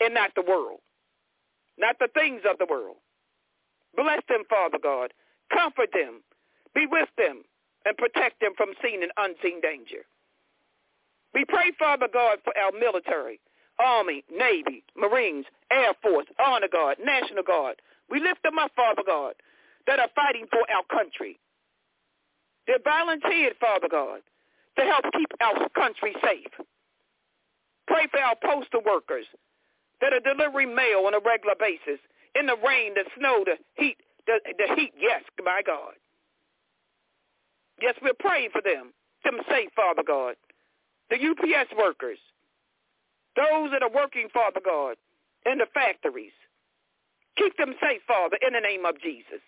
and 0.00 0.14
not 0.14 0.34
the 0.34 0.42
world, 0.42 0.80
not 1.78 1.96
the 1.98 2.08
things 2.14 2.42
of 2.48 2.58
the 2.58 2.66
world. 2.68 2.96
Bless 3.96 4.20
them, 4.28 4.42
Father 4.48 4.78
God. 4.82 5.12
Comfort 5.52 5.90
them. 5.92 6.22
Be 6.74 6.86
with 6.90 7.08
them 7.16 7.42
and 7.84 7.96
protect 7.96 8.40
them 8.40 8.52
from 8.56 8.74
seen 8.82 9.02
and 9.02 9.12
unseen 9.16 9.60
danger. 9.60 10.04
We 11.34 11.44
pray, 11.44 11.72
Father 11.78 12.08
God, 12.12 12.38
for 12.44 12.52
our 12.58 12.72
military, 12.72 13.40
Army, 13.78 14.24
Navy, 14.30 14.84
Marines, 14.96 15.46
Air 15.70 15.92
Force, 16.02 16.26
Honor 16.44 16.68
Guard, 16.70 16.98
National 17.04 17.42
Guard. 17.42 17.80
We 18.10 18.20
lift 18.20 18.42
them 18.42 18.58
up, 18.58 18.72
Father 18.76 19.02
God, 19.06 19.34
that 19.86 19.98
are 19.98 20.10
fighting 20.14 20.46
for 20.50 20.60
our 20.70 20.84
country. 20.90 21.38
They're 22.66 22.78
volunteered, 22.84 23.54
Father 23.60 23.88
God, 23.90 24.20
to 24.78 24.84
help 24.84 25.04
keep 25.16 25.28
our 25.40 25.68
country 25.70 26.14
safe. 26.22 26.52
Pray 27.86 28.06
for 28.10 28.20
our 28.20 28.36
postal 28.42 28.80
workers 28.84 29.26
that 30.00 30.12
are 30.12 30.20
delivering 30.20 30.74
mail 30.74 31.04
on 31.06 31.14
a 31.14 31.20
regular 31.20 31.54
basis 31.58 32.00
in 32.34 32.46
the 32.46 32.56
rain, 32.64 32.94
the 32.94 33.04
snow, 33.18 33.44
the 33.44 33.56
heat, 33.74 33.96
the, 34.26 34.38
the 34.44 34.74
heat, 34.74 34.92
yes, 34.98 35.22
my 35.44 35.62
God. 35.64 35.94
Yes, 37.80 37.94
we're 38.02 38.14
praying 38.18 38.50
for 38.52 38.62
them. 38.62 38.92
Them 39.24 39.38
safe, 39.48 39.70
Father 39.74 40.02
God. 40.06 40.36
The 41.10 41.16
UPS 41.16 41.70
workers. 41.76 42.18
Those 43.36 43.70
that 43.72 43.82
are 43.82 43.90
working, 43.90 44.28
Father 44.32 44.60
God, 44.64 44.96
in 45.46 45.58
the 45.58 45.66
factories. 45.72 46.32
Keep 47.36 47.56
them 47.56 47.74
safe, 47.80 48.02
Father, 48.06 48.36
in 48.46 48.52
the 48.52 48.60
name 48.60 48.84
of 48.84 49.00
Jesus, 49.00 49.40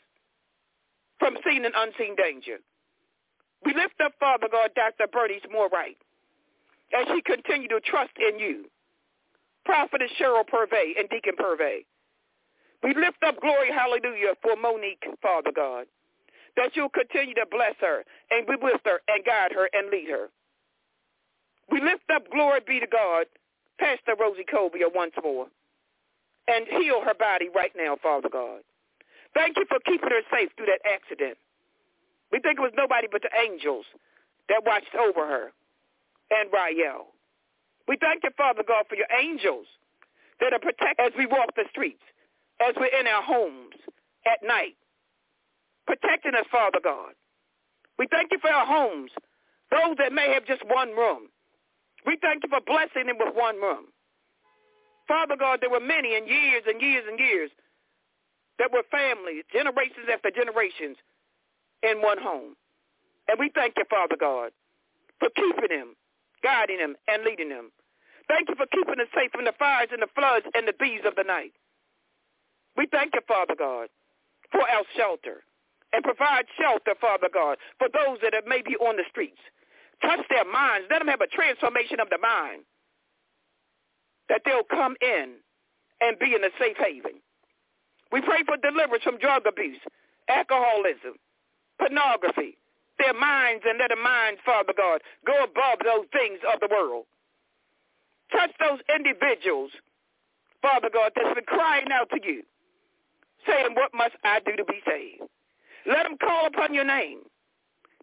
from 1.18 1.36
seen 1.46 1.64
and 1.64 1.74
unseen 1.76 2.16
danger. 2.16 2.58
We 3.64 3.74
lift 3.74 4.00
up, 4.02 4.12
Father 4.18 4.48
God, 4.50 4.70
Dr. 4.74 5.06
Bernice 5.10 5.44
Moore-Wright, 5.50 5.98
as 6.92 7.06
she 7.08 7.22
continue 7.22 7.68
to 7.68 7.80
trust 7.80 8.12
in 8.18 8.38
you. 8.38 8.66
Prophetess 9.64 10.10
Cheryl 10.20 10.46
Purvey 10.46 10.94
and 10.98 11.08
Deacon 11.08 11.34
Purvey. 11.38 11.86
We 12.82 12.94
lift 12.94 13.22
up 13.26 13.40
glory, 13.40 13.70
hallelujah, 13.72 14.34
for 14.42 14.56
Monique, 14.56 15.04
Father 15.22 15.50
God 15.54 15.86
that 16.56 16.74
you'll 16.74 16.90
continue 16.90 17.34
to 17.34 17.46
bless 17.50 17.74
her 17.80 18.04
and 18.30 18.46
be 18.46 18.54
with 18.60 18.80
her 18.84 19.00
and 19.08 19.24
guide 19.24 19.52
her 19.52 19.68
and 19.72 19.90
lead 19.90 20.08
her. 20.08 20.28
We 21.70 21.80
lift 21.80 22.04
up 22.14 22.30
glory 22.30 22.60
be 22.66 22.80
to 22.80 22.86
God, 22.86 23.26
Pastor 23.78 24.14
Rosie 24.18 24.44
Cobia 24.44 24.92
once 24.94 25.14
more, 25.22 25.46
and 26.46 26.66
heal 26.68 27.02
her 27.04 27.14
body 27.14 27.48
right 27.54 27.72
now, 27.76 27.96
Father 28.02 28.28
God. 28.30 28.60
Thank 29.34 29.56
you 29.56 29.64
for 29.68 29.78
keeping 29.84 30.10
her 30.10 30.22
safe 30.30 30.50
through 30.56 30.66
that 30.66 30.84
accident. 30.86 31.36
We 32.30 32.38
think 32.40 32.58
it 32.58 32.62
was 32.62 32.72
nobody 32.76 33.08
but 33.10 33.22
the 33.22 33.34
angels 33.34 33.86
that 34.48 34.62
watched 34.64 34.94
over 34.94 35.26
her 35.26 35.52
and 36.30 36.50
Rael. 36.52 37.08
We 37.88 37.96
thank 38.00 38.24
you, 38.24 38.30
Father 38.36 38.62
God, 38.66 38.86
for 38.88 38.96
your 38.96 39.10
angels 39.18 39.66
that 40.40 40.52
are 40.52 40.58
protect 40.58 41.00
as 41.00 41.12
we 41.18 41.26
walk 41.26 41.54
the 41.56 41.64
streets, 41.70 42.02
as 42.60 42.74
we're 42.78 42.94
in 42.98 43.06
our 43.06 43.22
homes 43.22 43.76
at 44.26 44.46
night, 44.46 44.76
protecting 45.86 46.34
us, 46.34 46.46
Father 46.50 46.80
God. 46.82 47.12
We 47.98 48.06
thank 48.10 48.32
you 48.32 48.38
for 48.40 48.50
our 48.50 48.66
homes, 48.66 49.10
those 49.70 49.96
that 49.98 50.12
may 50.12 50.32
have 50.32 50.46
just 50.46 50.62
one 50.66 50.90
room. 50.90 51.28
We 52.06 52.18
thank 52.20 52.42
you 52.44 52.50
for 52.50 52.60
blessing 52.66 53.06
them 53.06 53.16
with 53.18 53.34
one 53.34 53.56
room. 53.56 53.86
Father 55.08 55.36
God, 55.38 55.60
there 55.60 55.70
were 55.70 55.80
many 55.80 56.16
and 56.16 56.28
years 56.28 56.64
and 56.66 56.80
years 56.80 57.04
and 57.08 57.18
years 57.18 57.50
that 58.58 58.72
were 58.72 58.84
families, 58.90 59.44
generations 59.52 60.08
after 60.12 60.30
generations 60.30 60.96
in 61.82 62.00
one 62.02 62.18
home. 62.18 62.56
And 63.28 63.38
we 63.38 63.50
thank 63.54 63.74
you, 63.76 63.84
Father 63.90 64.16
God, 64.18 64.52
for 65.20 65.28
keeping 65.36 65.76
them, 65.76 65.96
guiding 66.44 66.78
them, 66.78 66.94
and 67.08 67.24
leading 67.24 67.48
them. 67.48 67.72
Thank 68.28 68.48
you 68.48 68.54
for 68.54 68.68
keeping 68.68 69.00
us 69.00 69.08
safe 69.16 69.32
from 69.32 69.48
the 69.48 69.56
fires 69.58 69.88
and 69.92 70.02
the 70.04 70.12
floods 70.14 70.44
and 70.52 70.68
the 70.68 70.76
bees 70.76 71.02
of 71.08 71.16
the 71.16 71.24
night. 71.24 71.56
We 72.76 72.86
thank 72.92 73.14
you, 73.14 73.20
Father 73.26 73.56
God, 73.56 73.88
for 74.52 74.60
our 74.60 74.84
shelter 74.96 75.42
and 75.92 76.04
provide 76.04 76.44
shelter, 76.60 76.94
Father 77.00 77.28
God, 77.32 77.56
for 77.78 77.88
those 77.88 78.18
that 78.22 78.34
may 78.46 78.62
be 78.62 78.76
on 78.76 78.96
the 78.96 79.04
streets. 79.08 79.40
Touch 80.02 80.20
their 80.28 80.44
minds. 80.44 80.88
Let 80.90 80.98
them 80.98 81.08
have 81.08 81.20
a 81.20 81.30
transformation 81.30 82.00
of 82.00 82.10
the 82.10 82.18
mind 82.18 82.64
that 84.28 84.42
they'll 84.44 84.66
come 84.68 84.96
in 85.00 85.38
and 86.00 86.18
be 86.18 86.34
in 86.34 86.42
a 86.42 86.50
safe 86.58 86.76
haven. 86.76 87.22
We 88.10 88.20
pray 88.20 88.42
for 88.44 88.56
deliverance 88.56 89.04
from 89.04 89.18
drug 89.18 89.46
abuse, 89.46 89.80
alcoholism, 90.28 91.14
pornography, 91.78 92.58
their 92.98 93.14
minds 93.14 93.64
and 93.66 93.78
let 93.78 93.88
their 93.88 94.02
minds, 94.02 94.40
Father 94.44 94.72
God, 94.76 95.00
go 95.26 95.44
above 95.44 95.80
those 95.84 96.06
things 96.12 96.38
of 96.52 96.60
the 96.60 96.68
world. 96.70 97.06
Touch 98.30 98.50
those 98.58 98.80
individuals, 98.94 99.70
Father 100.62 100.88
God, 100.92 101.12
that's 101.14 101.34
been 101.34 101.44
crying 101.44 101.90
out 101.92 102.08
to 102.10 102.20
you, 102.22 102.42
saying, 103.46 103.74
what 103.74 103.92
must 103.94 104.14
I 104.24 104.40
do 104.40 104.56
to 104.56 104.64
be 104.64 104.80
saved? 104.86 105.28
Let 105.86 106.04
them 106.04 106.16
call 106.18 106.46
upon 106.46 106.72
your 106.72 106.84
name 106.84 107.20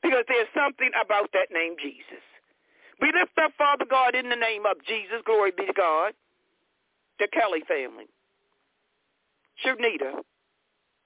because 0.04 0.26
there's 0.28 0.52
something 0.56 0.92
about 1.02 1.32
that 1.34 1.50
name, 1.52 1.76
Jesus. 1.82 2.22
We 3.02 3.12
lift 3.12 3.34
up, 3.42 3.52
Father 3.58 3.86
God, 3.90 4.14
in 4.14 4.30
the 4.30 4.36
name 4.36 4.66
of 4.66 4.78
Jesus, 4.86 5.26
glory 5.26 5.52
be 5.58 5.66
to 5.66 5.74
God, 5.74 6.14
the 7.18 7.28
Kelly 7.28 7.62
family. 7.68 8.06
Shanita, 9.66 10.22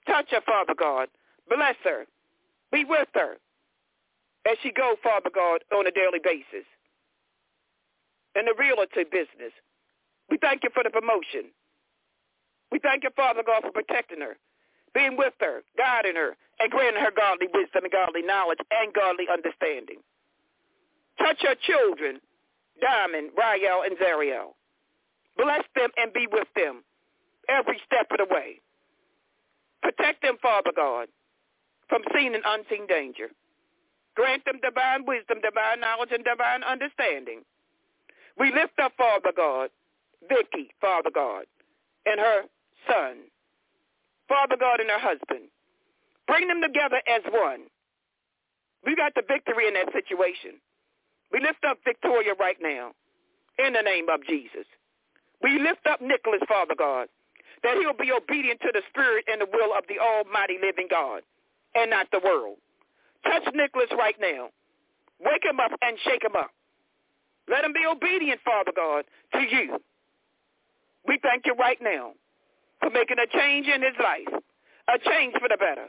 touch 0.08 0.32
her, 0.32 0.42
Father 0.46 0.76
God. 0.78 1.08
Bless 1.48 1.76
her. 1.84 2.06
Be 2.72 2.84
with 2.84 3.08
her 3.14 3.38
as 4.50 4.58
she 4.62 4.72
go, 4.72 4.96
Father 5.02 5.30
God, 5.34 5.64
on 5.74 5.88
a 5.88 5.92
daily 5.92 6.20
basis. 6.24 6.66
In 8.36 8.46
the 8.46 8.54
realty 8.58 9.04
business, 9.04 9.54
we 10.30 10.38
thank 10.38 10.64
you 10.64 10.70
for 10.74 10.84
the 10.84 10.90
promotion. 10.90 11.52
We 12.72 12.80
thank 12.80 13.04
you, 13.04 13.10
Father 13.16 13.44
God, 13.46 13.62
for 13.64 13.72
protecting 13.72 14.22
her, 14.22 14.38
being 14.94 15.18
with 15.18 15.34
her, 15.40 15.64
guiding 15.78 16.16
her, 16.16 16.36
and 16.60 16.72
granting 16.72 17.02
her 17.02 17.12
godly 17.16 17.48
wisdom 17.54 17.84
and 17.84 17.92
godly 17.92 18.22
knowledge 18.22 18.60
and 18.72 18.94
godly 18.94 19.26
understanding. 19.32 19.98
Touch 21.18 21.42
her 21.42 21.56
children, 21.56 22.20
Diamond, 22.82 23.32
Rael, 23.38 23.84
and 23.84 23.98
Zariel. 23.98 24.54
Bless 25.38 25.64
them 25.76 25.90
and 25.98 26.14
be 26.14 26.28
with 26.32 26.48
them 26.56 26.84
every 27.48 27.80
step 27.86 28.08
of 28.12 28.18
the 28.18 28.34
way. 28.34 28.60
Protect 29.82 30.22
them, 30.22 30.38
Father 30.42 30.72
God, 30.76 31.08
from 31.88 32.02
seen 32.16 32.36
and 32.36 32.44
unseen 32.46 32.88
danger. 32.88 33.30
Grant 34.16 34.46
them 34.46 34.60
divine 34.64 35.06
wisdom, 35.06 35.40
divine 35.44 35.80
knowledge, 35.82 36.12
and 36.12 36.24
divine 36.24 36.64
understanding. 36.64 37.42
We 38.40 38.52
lift 38.52 38.80
up, 38.82 38.94
Father 38.98 39.32
God, 39.36 39.70
Vicky, 40.28 40.72
Father 40.82 41.12
God, 41.14 41.46
and 42.06 42.20
her 42.20 42.44
son, 42.88 43.28
Father 44.28 44.56
God 44.60 44.80
and 44.80 44.90
her 44.90 45.00
husband. 45.00 45.50
Bring 46.28 46.48
them 46.48 46.62
together 46.62 47.02
as 47.08 47.22
one. 47.32 47.68
We 48.86 48.96
got 48.96 49.14
the 49.16 49.24
victory 49.28 49.68
in 49.68 49.74
that 49.76 49.94
situation. 49.94 50.62
We 51.32 51.40
lift 51.40 51.64
up 51.68 51.80
Victoria 51.84 52.34
right 52.40 52.58
now 52.62 52.92
in 53.60 53.74
the 53.74 53.82
name 53.82 54.10
of 54.10 54.26
Jesus. 54.28 54.66
We 55.42 55.60
lift 55.60 55.86
up 55.90 56.02
Nicholas, 56.02 56.42
Father 56.48 56.76
God, 56.78 57.08
that 57.64 57.78
he'll 57.78 57.98
be 57.98 58.12
obedient 58.12 58.62
to 58.62 58.72
the 58.74 58.82
spirit 58.90 59.26
and 59.32 59.42
the 59.42 59.50
will 59.52 59.74
of 59.78 59.84
the 59.88 60.00
almighty 60.00 60.58
living 60.62 60.88
God 60.90 61.22
and 61.76 61.90
not 61.90 62.08
the 62.12 62.22
world. 62.24 62.58
Touch 63.26 63.54
Nicholas 63.54 63.90
right 63.98 64.16
now. 64.20 64.50
Wake 65.20 65.46
him 65.46 65.60
up 65.60 65.72
and 65.82 65.98
shake 66.04 66.24
him 66.24 66.36
up. 66.36 66.52
Let 67.50 67.64
him 67.64 67.74
be 67.74 67.86
obedient, 67.86 68.42
Father 68.44 68.72
God, 68.76 69.06
to 69.34 69.40
you. 69.40 69.78
We 71.08 71.20
thank 71.22 71.46
you 71.46 71.54
right 71.54 71.78
now 71.82 72.14
for 72.82 72.90
making 72.90 73.18
a 73.20 73.28
change 73.38 73.68
in 73.68 73.82
his 73.82 73.96
life, 74.02 74.42
a 74.90 74.98
change 75.00 75.34
for 75.40 75.48
the 75.48 75.58
better. 75.58 75.88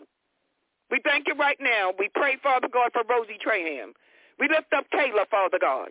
We 0.91 1.01
thank 1.05 1.27
you 1.27 1.35
right 1.35 1.57
now. 1.61 1.93
We 1.99 2.09
pray, 2.15 2.37
Father 2.43 2.69
God, 2.73 2.91
for 2.93 3.03
Rosie 3.09 3.39
Traham. 3.45 3.93
We 4.39 4.49
lift 4.49 4.73
up 4.77 4.85
Kayla, 4.93 5.29
Father 5.31 5.59
God. 5.61 5.89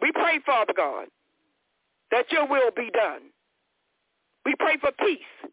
We 0.00 0.10
pray, 0.12 0.40
Father 0.44 0.72
God, 0.76 1.06
that 2.10 2.30
your 2.32 2.48
will 2.48 2.70
be 2.74 2.90
done. 2.92 3.30
We 4.44 4.54
pray 4.58 4.76
for 4.80 4.90
peace 4.92 5.52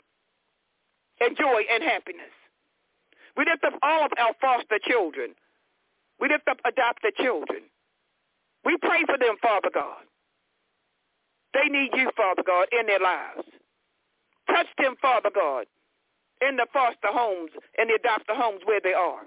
and 1.20 1.38
joy 1.38 1.62
and 1.72 1.84
happiness. 1.84 2.34
We 3.38 3.46
lift 3.46 3.64
up 3.64 3.80
all 3.82 4.06
of 4.06 4.12
our 4.18 4.34
foster 4.42 4.80
children. 4.84 5.36
We 6.20 6.30
lift 6.30 6.48
up 6.48 6.60
adopted 6.66 7.16
children. 7.16 7.64
We 8.64 8.78
pray 8.78 9.04
for 9.06 9.18
them, 9.18 9.36
Father 9.42 9.70
God. 9.74 10.04
They 11.54 11.68
need 11.68 11.92
you, 11.94 12.10
Father 12.16 12.44
God, 12.46 12.68
in 12.72 12.86
their 12.86 13.00
lives. 13.00 13.48
Touch 14.48 14.68
them, 14.78 14.96
Father 15.02 15.30
God, 15.34 15.66
in 16.48 16.56
the 16.56 16.68
foster 16.72 17.08
homes 17.08 17.52
and 17.78 17.90
the 17.90 17.96
adopted 17.96 18.36
homes 18.36 18.62
where 18.66 18.82
they 18.84 18.94
are. 18.94 19.22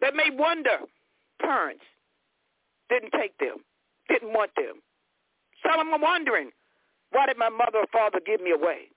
That 0.00 0.14
may 0.14 0.30
wonder, 0.30 0.78
parents 1.40 1.84
didn't 2.88 3.12
take 3.12 3.36
them, 3.38 3.58
didn't 4.08 4.32
want 4.32 4.50
them. 4.56 4.82
Some 5.62 5.80
of 5.80 5.86
them 5.86 5.94
are 5.94 6.02
wondering, 6.02 6.50
why 7.12 7.26
did 7.26 7.38
my 7.38 7.48
mother 7.48 7.78
or 7.78 7.86
father 7.92 8.20
give 8.24 8.40
me 8.40 8.52
away? 8.52 8.88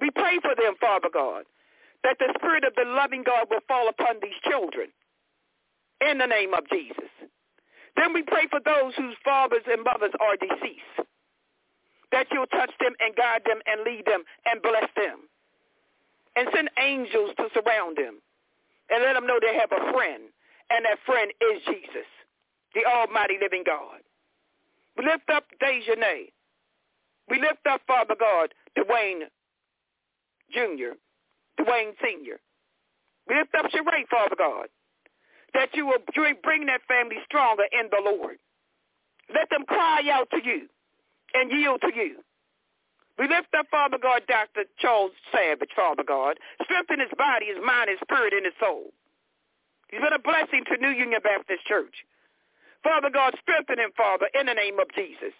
We 0.00 0.10
pray 0.10 0.38
for 0.42 0.54
them, 0.54 0.74
Father 0.80 1.08
God, 1.12 1.44
that 2.04 2.18
the 2.18 2.32
Spirit 2.38 2.64
of 2.64 2.74
the 2.74 2.84
loving 2.84 3.22
God 3.22 3.48
will 3.50 3.64
fall 3.66 3.88
upon 3.88 4.16
these 4.22 4.38
children 4.48 4.88
in 6.00 6.18
the 6.18 6.26
name 6.26 6.54
of 6.54 6.68
Jesus. 6.70 7.10
Then 7.96 8.12
we 8.12 8.22
pray 8.22 8.46
for 8.48 8.60
those 8.64 8.94
whose 8.94 9.16
fathers 9.24 9.66
and 9.66 9.82
mothers 9.82 10.14
are 10.20 10.36
deceased, 10.36 11.08
that 12.12 12.28
you'll 12.30 12.46
touch 12.46 12.70
them 12.80 12.94
and 13.00 13.16
guide 13.16 13.42
them 13.44 13.58
and 13.66 13.82
lead 13.82 14.06
them 14.06 14.22
and 14.46 14.62
bless 14.62 14.86
them. 14.94 15.26
And 16.36 16.48
send 16.54 16.70
angels 16.78 17.34
to 17.38 17.48
surround 17.52 17.96
them 17.96 18.22
and 18.90 19.02
let 19.02 19.14
them 19.14 19.26
know 19.26 19.38
they 19.40 19.58
have 19.58 19.72
a 19.72 19.92
friend, 19.92 20.30
and 20.70 20.84
that 20.84 20.98
friend 21.04 21.32
is 21.40 21.62
Jesus, 21.66 22.06
the 22.74 22.84
almighty 22.86 23.38
living 23.40 23.64
God. 23.66 24.00
We 24.96 25.04
lift 25.04 25.28
up 25.30 25.44
Dejanay. 25.60 26.30
We 27.28 27.40
lift 27.40 27.66
up, 27.68 27.82
Father 27.86 28.14
God, 28.18 28.54
Dwayne 28.76 29.26
Jr., 30.52 30.96
Dwayne 31.60 31.92
Sr. 32.00 32.38
We 33.28 33.34
lift 33.36 33.54
up 33.54 33.72
your 33.72 33.84
Sheree, 33.84 34.08
Father 34.10 34.36
God, 34.36 34.68
that 35.54 35.70
you 35.74 35.86
will 35.86 36.02
bring 36.42 36.66
that 36.66 36.82
family 36.88 37.16
stronger 37.24 37.64
in 37.72 37.88
the 37.90 38.02
Lord. 38.02 38.38
Let 39.34 39.50
them 39.50 39.64
cry 39.66 40.02
out 40.10 40.28
to 40.30 40.40
you 40.42 40.68
and 41.34 41.50
yield 41.52 41.82
to 41.82 41.92
you. 41.94 42.16
We 43.18 43.26
lift 43.26 43.52
up, 43.58 43.66
Father 43.70 43.98
God, 44.00 44.22
Dr. 44.28 44.64
Charles 44.78 45.10
Savage, 45.32 45.70
Father 45.74 46.04
God. 46.06 46.38
Strengthen 46.62 47.00
his 47.00 47.10
body, 47.18 47.46
his 47.46 47.58
mind, 47.64 47.90
his 47.90 47.98
spirit, 48.00 48.32
and 48.32 48.46
his 48.46 48.54
soul. 48.60 48.94
He's 49.90 50.00
been 50.00 50.12
a 50.12 50.22
blessing 50.22 50.64
to 50.70 50.78
New 50.78 50.94
Union 50.94 51.20
Baptist 51.22 51.66
Church. 51.66 52.06
Father 52.84 53.10
God, 53.10 53.34
strengthen 53.42 53.78
him, 53.78 53.90
Father, 53.96 54.28
in 54.38 54.46
the 54.46 54.54
name 54.54 54.78
of 54.78 54.86
Jesus. 54.94 55.34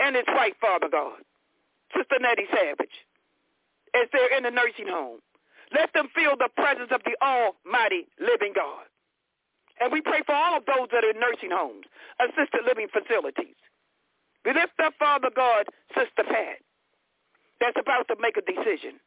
And 0.00 0.16
his 0.16 0.24
wife, 0.28 0.54
Father 0.60 0.88
God, 0.90 1.20
Sister 1.94 2.16
Nettie 2.18 2.48
Savage, 2.50 2.96
as 3.94 4.08
they're 4.12 4.34
in 4.36 4.44
the 4.44 4.50
nursing 4.50 4.88
home. 4.88 5.20
Let 5.72 5.92
them 5.94 6.08
feel 6.14 6.36
the 6.36 6.52
presence 6.56 6.92
of 6.92 7.00
the 7.04 7.16
almighty 7.24 8.06
living 8.20 8.52
God. 8.54 8.84
And 9.80 9.90
we 9.90 10.00
pray 10.00 10.20
for 10.24 10.34
all 10.34 10.56
of 10.56 10.66
those 10.66 10.88
that 10.92 11.02
are 11.02 11.10
in 11.10 11.18
nursing 11.18 11.50
homes, 11.50 11.86
assisted 12.20 12.62
living 12.68 12.88
facilities. 12.92 13.56
We 14.44 14.52
lift 14.52 14.76
up, 14.84 14.94
Father 14.98 15.30
God, 15.34 15.66
Sister 15.96 16.28
Pat, 16.28 16.60
that's 17.60 17.78
about 17.80 18.06
to 18.08 18.16
make 18.20 18.36
a 18.36 18.44
decision. 18.44 19.00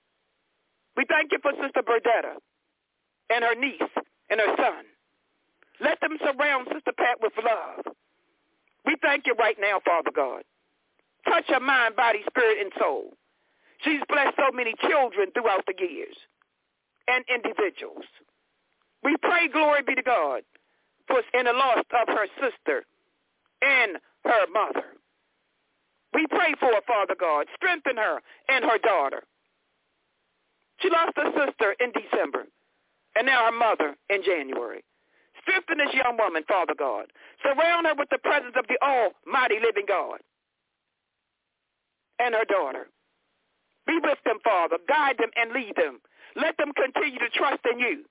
We 0.97 1.05
thank 1.07 1.31
you 1.31 1.39
for 1.41 1.51
Sister 1.61 1.83
Berdetta 1.83 2.39
and 3.29 3.43
her 3.43 3.55
niece 3.55 3.93
and 4.29 4.39
her 4.39 4.55
son. 4.57 4.85
Let 5.81 5.99
them 5.99 6.17
surround 6.23 6.67
Sister 6.73 6.91
Pat 6.97 7.19
with 7.21 7.33
love. 7.37 7.93
We 8.85 8.95
thank 9.01 9.27
you 9.27 9.35
right 9.37 9.57
now, 9.59 9.81
Father 9.85 10.11
God. 10.15 10.43
Touch 11.27 11.45
her 11.49 11.59
mind, 11.59 11.95
body, 11.95 12.23
spirit, 12.29 12.59
and 12.61 12.71
soul. 12.79 13.11
She's 13.83 13.99
blessed 14.07 14.35
so 14.37 14.55
many 14.55 14.73
children 14.87 15.31
throughout 15.33 15.65
the 15.67 15.75
years 15.77 16.15
and 17.07 17.23
individuals. 17.29 18.05
We 19.03 19.15
pray, 19.21 19.47
glory 19.47 19.81
be 19.85 19.95
to 19.95 20.01
God, 20.03 20.41
for 21.07 21.21
in 21.37 21.45
the 21.45 21.53
loss 21.53 21.85
of 22.01 22.07
her 22.07 22.27
sister 22.41 22.85
and 23.61 23.97
her 24.25 24.47
mother. 24.51 24.85
We 26.13 26.25
pray 26.27 26.53
for 26.59 26.67
her, 26.67 26.81
Father 26.87 27.15
God. 27.19 27.47
Strengthen 27.55 27.97
her 27.97 28.19
and 28.49 28.65
her 28.65 28.77
daughter. 28.79 29.23
She 30.79 30.89
lost 30.89 31.13
her 31.15 31.31
sister 31.35 31.75
in 31.79 31.91
December, 31.91 32.45
and 33.15 33.25
now 33.27 33.45
her 33.45 33.57
mother 33.57 33.95
in 34.09 34.23
January. 34.23 34.83
Strengthen 35.41 35.77
this 35.77 35.93
young 35.93 36.17
woman, 36.17 36.43
Father 36.47 36.73
God. 36.77 37.05
Surround 37.43 37.85
her 37.85 37.93
with 37.95 38.09
the 38.09 38.17
presence 38.17 38.55
of 38.57 38.65
the 38.67 38.79
almighty 38.81 39.59
living 39.61 39.85
God 39.87 40.19
and 42.19 42.33
her 42.33 42.45
daughter. 42.45 42.87
Be 43.85 43.99
with 44.01 44.17
them, 44.25 44.37
Father. 44.43 44.77
Guide 44.87 45.17
them 45.19 45.29
and 45.35 45.51
lead 45.51 45.75
them. 45.75 45.99
Let 46.35 46.57
them 46.57 46.71
continue 46.75 47.19
to 47.19 47.29
trust 47.29 47.61
in 47.71 47.79
you. 47.79 48.05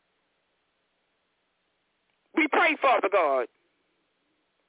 We 2.37 2.49
pray, 2.49 2.77
Father 2.81 3.09
God, 3.13 3.47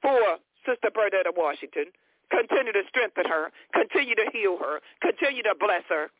for 0.02 0.38
Sister 0.64 0.90
Bernadette 0.94 1.36
Washington. 1.36 1.86
Continue 2.30 2.72
to 2.72 2.82
strengthen 2.88 3.24
her. 3.24 3.50
Continue 3.72 4.14
to 4.14 4.26
heal 4.32 4.58
her. 4.58 4.80
Continue 5.00 5.42
to 5.44 5.54
bless 5.58 5.82
her. 5.88 6.10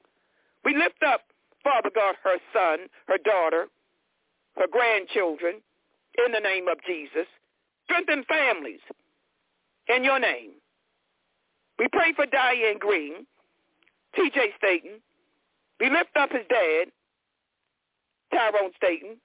We 0.65 0.75
lift 0.77 1.03
up, 1.07 1.23
Father 1.63 1.91
God, 1.95 2.15
her 2.23 2.39
son, 2.53 2.89
her 3.07 3.19
daughter, 3.19 3.67
her 4.57 4.67
grandchildren, 4.71 5.61
in 6.25 6.33
the 6.33 6.41
name 6.41 6.69
of 6.69 6.79
Jesus. 6.87 7.27
Strengthen 7.85 8.25
families 8.25 8.81
in 9.89 10.03
your 10.05 10.19
name. 10.19 10.53
We 11.79 11.89
pray 11.93 12.13
for 12.15 12.27
Diane 12.27 12.79
Green, 12.79 13.27
T.J. 14.15 14.55
Staten. 14.57 15.03
We 15.79 15.91
lift 15.91 16.17
up 16.19 16.33
his 16.33 16.47
dad, 16.49 16.89
Tyrone 18.37 18.73
Staten. 18.77 19.17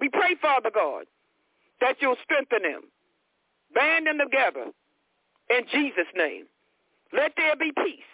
We 0.00 0.08
pray, 0.08 0.34
Father 0.40 0.70
God, 0.74 1.04
that 1.80 1.96
you'll 2.00 2.16
strengthen 2.24 2.62
them. 2.62 2.82
Band 3.72 4.06
them 4.06 4.18
together 4.18 4.66
in 5.48 5.62
Jesus' 5.70 6.10
name. 6.14 6.46
Let 7.12 7.32
there 7.36 7.54
be 7.56 7.70
peace. 7.76 8.12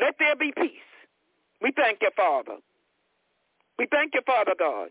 Let 0.00 0.16
there 0.18 0.34
be 0.34 0.52
peace. 0.56 0.88
We 1.60 1.70
thank 1.76 1.98
you, 2.02 2.10
Father. 2.16 2.56
We 3.78 3.86
thank 3.90 4.14
you, 4.14 4.20
Father 4.26 4.54
God, 4.58 4.88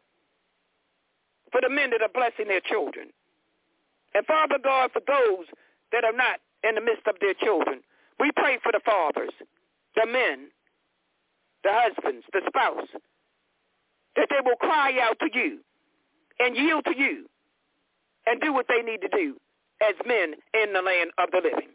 for 1.51 1.59
the 1.61 1.69
men 1.69 1.89
that 1.91 2.01
are 2.01 2.13
blessing 2.13 2.47
their 2.47 2.61
children. 2.61 3.09
And 4.13 4.25
Father 4.25 4.57
God, 4.61 4.91
for 4.93 5.01
those 5.05 5.47
that 5.91 6.03
are 6.03 6.15
not 6.15 6.39
in 6.63 6.75
the 6.75 6.81
midst 6.81 7.07
of 7.07 7.15
their 7.19 7.33
children, 7.33 7.81
we 8.19 8.31
pray 8.35 8.59
for 8.63 8.71
the 8.71 8.81
fathers, 8.85 9.33
the 9.95 10.05
men, 10.05 10.47
the 11.63 11.71
husbands, 11.71 12.25
the 12.31 12.41
spouse, 12.47 12.87
that 14.15 14.27
they 14.29 14.41
will 14.43 14.57
cry 14.57 14.93
out 15.01 15.17
to 15.19 15.29
you 15.33 15.59
and 16.39 16.55
yield 16.55 16.85
to 16.85 16.97
you 16.97 17.25
and 18.25 18.41
do 18.41 18.53
what 18.53 18.67
they 18.67 18.81
need 18.81 19.01
to 19.01 19.09
do 19.09 19.35
as 19.81 19.95
men 20.05 20.33
in 20.53 20.73
the 20.73 20.81
land 20.81 21.11
of 21.17 21.31
the 21.31 21.37
living. 21.37 21.69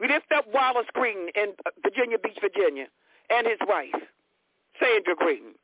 We 0.00 0.08
lift 0.08 0.32
up 0.34 0.46
Wallace 0.52 0.86
Green 0.92 1.28
in 1.34 1.52
Virginia 1.82 2.18
Beach, 2.18 2.38
Virginia, 2.40 2.86
and 3.30 3.46
his 3.46 3.58
wife, 3.66 3.94
Sandra 4.80 5.14
Green. 5.16 5.54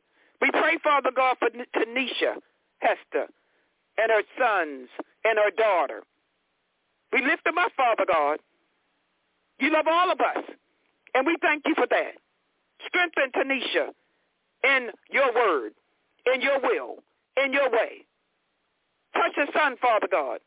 We 0.41 0.51
pray, 0.51 0.79
Father 0.83 1.11
God, 1.15 1.37
for 1.39 1.51
Tanisha 1.51 2.41
Hester 2.79 3.27
and 3.99 4.11
her 4.11 4.23
sons 4.39 4.89
and 5.25 5.39
her 5.39 5.51
daughter. 5.51 6.03
We 7.13 7.23
lift 7.23 7.45
them 7.45 7.59
up, 7.59 7.73
Father 7.77 8.05
God. 8.11 8.39
You 9.59 9.73
love 9.73 9.87
all 9.91 10.11
of 10.11 10.21
us, 10.21 10.45
and 11.15 11.27
we 11.27 11.37
thank 11.43 11.65
you 11.67 11.75
for 11.75 11.87
that. 11.91 12.13
Strengthen 12.87 13.31
Tanisha 13.33 13.93
in 14.65 14.91
your 15.11 15.35
word, 15.35 15.73
in 16.33 16.41
your 16.41 16.61
will, 16.61 17.03
in 17.43 17.53
your 17.53 17.71
way. 17.71 18.07
Touch 19.15 19.33
his 19.37 19.49
son, 19.55 19.77
Father 19.81 20.09
God. 20.11 20.41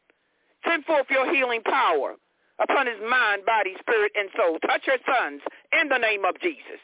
Send 0.68 0.86
forth 0.86 1.08
your 1.10 1.34
healing 1.34 1.62
power 1.64 2.16
upon 2.62 2.88
his 2.88 3.00
mind, 3.02 3.46
body, 3.46 3.76
spirit, 3.80 4.12
and 4.16 4.30
soul. 4.38 4.60
Touch 4.60 4.84
your 4.88 4.98
sons 5.06 5.42
in 5.82 5.90
the 5.90 5.98
name 5.98 6.24
of 6.26 6.40
Jesus. 6.42 6.80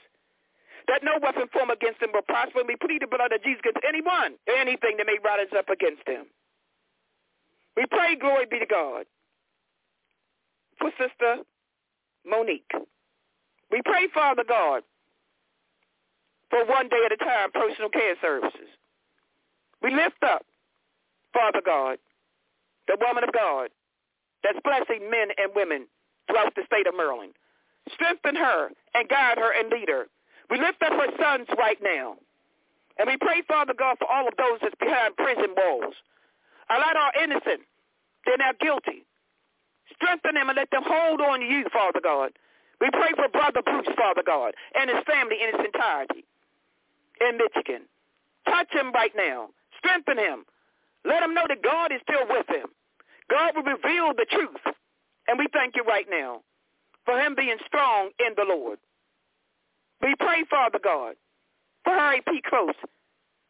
That 0.87 1.03
no 1.03 1.19
weapon 1.21 1.47
formed 1.53 1.71
against 1.71 1.99
them 1.99 2.09
will 2.13 2.25
prosper. 2.25 2.61
We 2.67 2.75
plead 2.75 3.01
the 3.01 3.07
blood 3.07 3.31
of 3.31 3.43
Jesus 3.43 3.61
against 3.61 3.85
anyone 3.87 4.35
anything 4.49 4.97
that 4.97 5.05
may 5.05 5.17
rise 5.23 5.53
up 5.55 5.69
against 5.69 6.05
them. 6.05 6.25
We 7.77 7.85
pray, 7.89 8.15
glory 8.15 8.45
be 8.49 8.59
to 8.59 8.65
God, 8.65 9.05
for 10.79 10.91
Sister 10.99 11.43
Monique. 12.25 12.71
We 13.71 13.81
pray, 13.85 14.07
Father 14.13 14.43
God, 14.47 14.83
for 16.49 16.65
one 16.65 16.89
day 16.89 17.01
at 17.05 17.11
a 17.11 17.17
time 17.17 17.51
personal 17.51 17.89
care 17.89 18.15
services. 18.21 18.69
We 19.81 19.91
lift 19.91 20.21
up, 20.23 20.45
Father 21.33 21.61
God, 21.65 21.97
the 22.87 22.97
woman 22.99 23.23
of 23.23 23.31
God 23.31 23.69
that's 24.43 24.59
blessing 24.63 25.09
men 25.09 25.29
and 25.37 25.51
women 25.55 25.87
throughout 26.27 26.55
the 26.55 26.63
state 26.65 26.87
of 26.87 26.95
Maryland. 26.95 27.33
Strengthen 27.93 28.35
her 28.35 28.69
and 28.93 29.09
guide 29.09 29.37
her 29.37 29.51
and 29.57 29.69
lead 29.69 29.89
her. 29.89 30.07
We 30.49 30.59
lift 30.59 30.81
up 30.83 30.93
her 30.93 31.11
sons 31.19 31.47
right 31.57 31.77
now. 31.81 32.15
And 32.97 33.07
we 33.07 33.17
pray, 33.17 33.41
Father 33.47 33.73
God, 33.73 33.97
for 33.99 34.11
all 34.11 34.27
of 34.27 34.35
those 34.37 34.59
that's 34.61 34.75
behind 34.79 35.15
prison 35.15 35.55
walls. 35.55 35.95
Allow 36.69 36.93
our 36.95 37.23
innocent. 37.23 37.63
They're 38.25 38.37
now 38.37 38.51
guilty. 38.59 39.05
Strengthen 39.95 40.35
them 40.35 40.49
and 40.49 40.57
let 40.57 40.69
them 40.71 40.83
hold 40.85 41.21
on 41.21 41.39
to 41.39 41.45
you, 41.45 41.65
Father 41.71 41.99
God. 42.03 42.31
We 42.81 42.89
pray 42.91 43.11
for 43.15 43.27
Brother 43.29 43.61
Bruce, 43.63 43.87
Father 43.97 44.23
God, 44.25 44.53
and 44.75 44.89
his 44.89 44.99
family 45.07 45.37
in 45.41 45.55
its 45.55 45.65
entirety 45.65 46.25
in 47.21 47.37
Michigan. 47.37 47.83
Touch 48.45 48.71
him 48.71 48.91
right 48.91 49.11
now. 49.15 49.49
Strengthen 49.77 50.17
him. 50.17 50.45
Let 51.05 51.23
him 51.23 51.33
know 51.33 51.45
that 51.47 51.63
God 51.63 51.91
is 51.91 52.01
still 52.03 52.27
with 52.27 52.47
him. 52.49 52.67
God 53.29 53.55
will 53.55 53.63
reveal 53.63 54.13
the 54.13 54.25
truth. 54.29 54.75
And 55.27 55.37
we 55.37 55.47
thank 55.53 55.75
you 55.75 55.83
right 55.83 56.07
now 56.09 56.41
for 57.05 57.19
him 57.19 57.35
being 57.35 57.57
strong 57.65 58.09
in 58.19 58.33
the 58.35 58.45
Lord. 58.47 58.79
We 60.01 60.15
pray, 60.19 60.43
Father 60.49 60.79
God, 60.83 61.15
for 61.83 61.93
Harry 61.93 62.21
P. 62.27 62.41
Close 62.47 62.75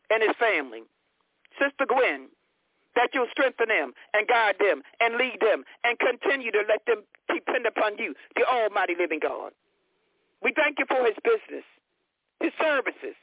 and 0.10 0.22
his 0.24 0.36
family. 0.40 0.84
Sister 1.60 1.86
Gwen, 1.88 2.30
that 2.96 3.10
you'll 3.14 3.32
strengthen 3.32 3.70
them 3.70 3.94
and 4.14 4.28
guide 4.28 4.56
them 4.60 4.82
and 5.00 5.16
lead 5.16 5.40
them 5.42 5.64
and 5.84 5.98
continue 6.00 6.52
to 6.52 6.64
let 6.68 6.86
them 6.86 7.04
depend 7.34 7.66
upon 7.66 7.98
you, 7.98 8.14
the 8.36 8.46
almighty 8.46 8.96
living 8.98 9.20
God. 9.22 9.52
We 10.42 10.54
thank 10.56 10.80
you 10.80 10.86
for 10.88 11.06
his 11.06 11.16
business, 11.24 11.66
his 12.42 12.52
services 12.60 13.16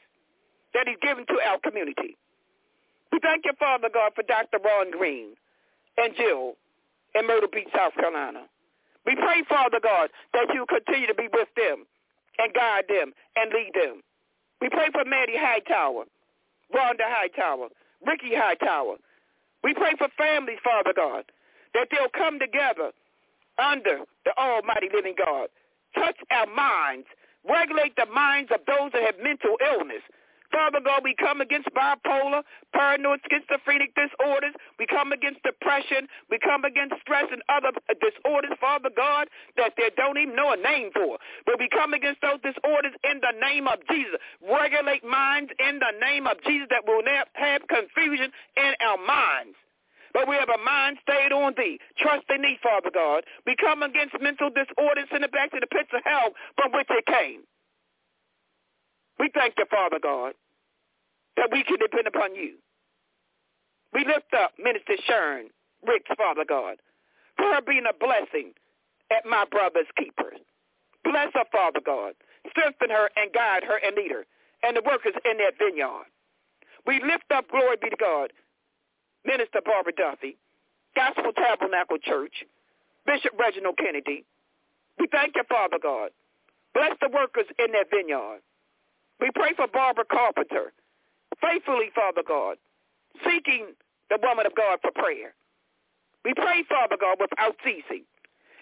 that 0.77 0.85
he's 0.85 1.01
given 1.01 1.25
to 1.25 1.41
our 1.41 1.57
community. 1.65 2.13
We 3.11 3.17
thank 3.25 3.45
you, 3.49 3.53
Father 3.57 3.89
God, 3.89 4.13
for 4.13 4.21
Dr. 4.21 4.61
Ron 4.61 4.91
Green 4.93 5.33
and 5.97 6.13
Jill 6.15 6.53
in 7.17 7.25
Myrtle 7.25 7.49
Beach, 7.49 7.67
South 7.73 7.97
Carolina. 7.97 8.45
We 9.05 9.15
pray, 9.15 9.41
Father 9.49 9.81
God, 9.81 10.13
that 10.37 10.53
you 10.53 10.67
continue 10.69 11.07
to 11.07 11.17
be 11.17 11.29
with 11.33 11.49
them 11.57 11.89
and 12.37 12.53
guide 12.53 12.85
them 12.87 13.13
and 13.35 13.49
lead 13.49 13.73
them. 13.73 14.05
We 14.61 14.69
pray 14.69 14.93
for 14.93 15.01
Maddie 15.03 15.39
Hightower, 15.39 16.05
Rhonda 16.69 17.09
Hightower, 17.09 17.69
Ricky 18.05 18.35
Hightower. 18.37 18.97
We 19.63 19.73
pray 19.73 19.93
for 19.97 20.09
families, 20.17 20.59
Father 20.63 20.93
God, 20.95 21.25
that 21.73 21.87
they'll 21.89 22.13
come 22.13 22.37
together 22.37 22.91
under 23.57 24.05
the 24.25 24.37
almighty 24.37 24.89
living 24.93 25.15
God. 25.17 25.49
Touch 25.95 26.17
our 26.29 26.45
minds. 26.45 27.07
Regulate 27.49 27.95
the 27.95 28.05
minds 28.13 28.51
of 28.53 28.59
those 28.67 28.91
that 28.93 29.01
have 29.01 29.23
mental 29.23 29.57
illness. 29.63 30.03
Father 30.51 30.79
God, 30.83 31.01
we 31.03 31.15
come 31.15 31.41
against 31.41 31.67
bipolar, 31.75 32.43
paranoid, 32.73 33.19
schizophrenic 33.29 33.93
disorders. 33.95 34.53
We 34.79 34.87
come 34.87 35.11
against 35.11 35.43
depression. 35.43 36.07
We 36.29 36.39
come 36.39 36.63
against 36.63 36.95
stress 37.01 37.25
and 37.31 37.41
other 37.49 37.71
disorders, 37.99 38.51
Father 38.59 38.89
God, 38.95 39.27
that 39.57 39.73
they 39.77 39.91
don't 39.95 40.17
even 40.17 40.35
know 40.35 40.53
a 40.53 40.57
name 40.57 40.91
for. 40.93 41.17
But 41.45 41.59
we 41.59 41.67
come 41.69 41.93
against 41.93 42.21
those 42.21 42.39
disorders 42.41 42.93
in 43.03 43.19
the 43.19 43.35
name 43.39 43.67
of 43.67 43.79
Jesus. 43.91 44.15
Regulate 44.41 45.03
minds 45.03 45.51
in 45.59 45.79
the 45.79 45.93
name 45.99 46.27
of 46.27 46.37
Jesus 46.43 46.67
that 46.71 46.87
will 46.87 47.03
not 47.03 47.27
have 47.33 47.67
confusion 47.67 48.31
in 48.55 48.71
our 48.81 48.97
minds. 48.97 49.55
But 50.13 50.27
we 50.27 50.35
have 50.35 50.49
a 50.49 50.63
mind 50.63 50.97
stayed 51.03 51.31
on 51.31 51.53
thee. 51.57 51.77
Trust 51.99 52.25
in 52.33 52.41
thee, 52.41 52.57
Father 52.63 52.89
God. 52.93 53.23
We 53.45 53.55
come 53.55 53.83
against 53.83 54.15
mental 54.21 54.49
disorders, 54.49 55.05
send 55.11 55.23
it 55.23 55.31
back 55.31 55.51
to 55.51 55.59
the 55.59 55.67
pits 55.67 55.89
of 55.93 56.01
hell 56.05 56.31
from 56.55 56.71
which 56.71 56.87
it 56.89 57.05
came. 57.05 57.43
We 59.19 59.29
thank 59.33 59.55
you, 59.57 59.65
Father 59.69 59.99
God, 60.01 60.33
that 61.37 61.49
we 61.51 61.63
can 61.63 61.77
depend 61.79 62.07
upon 62.07 62.35
you. 62.35 62.55
We 63.93 64.05
lift 64.05 64.33
up 64.33 64.51
Minister 64.61 64.93
Sharon 65.05 65.49
Ricks, 65.85 66.09
Father 66.17 66.45
God, 66.47 66.77
for 67.35 67.45
her 67.45 67.61
being 67.61 67.85
a 67.89 67.93
blessing 67.97 68.53
at 69.11 69.25
my 69.25 69.45
brother's 69.49 69.87
keeper. 69.97 70.33
Bless 71.03 71.31
her, 71.33 71.45
Father 71.51 71.79
God. 71.83 72.13
Strengthen 72.49 72.89
her 72.89 73.09
and 73.15 73.31
guide 73.33 73.63
her 73.63 73.77
and 73.77 73.95
lead 73.95 74.11
her 74.11 74.25
and 74.63 74.75
the 74.75 74.81
workers 74.85 75.13
in 75.25 75.37
that 75.37 75.57
vineyard. 75.57 76.05
We 76.85 77.01
lift 77.03 77.29
up, 77.33 77.49
glory 77.49 77.77
be 77.81 77.89
to 77.89 77.97
God, 77.99 78.31
Minister 79.25 79.61
Barbara 79.63 79.93
Duffy, 79.93 80.37
Gospel 80.95 81.31
Tabernacle 81.33 81.97
Church, 81.97 82.45
Bishop 83.05 83.33
Reginald 83.37 83.77
Kennedy. 83.77 84.25
We 84.99 85.07
thank 85.11 85.35
you, 85.35 85.43
Father 85.47 85.77
God. 85.81 86.09
Bless 86.73 86.95
the 87.01 87.09
workers 87.09 87.45
in 87.59 87.71
that 87.73 87.89
vineyard. 87.91 88.41
We 89.19 89.31
pray 89.33 89.53
for 89.55 89.67
Barbara 89.67 90.05
Carpenter, 90.05 90.73
faithfully, 91.41 91.89
Father 91.95 92.21
God, 92.27 92.57
seeking 93.25 93.73
the 94.09 94.19
woman 94.21 94.45
of 94.45 94.55
God 94.55 94.79
for 94.81 94.91
prayer. 94.91 95.33
We 96.23 96.33
pray, 96.33 96.63
Father 96.69 96.97
God, 96.99 97.17
without 97.19 97.55
ceasing, 97.63 98.05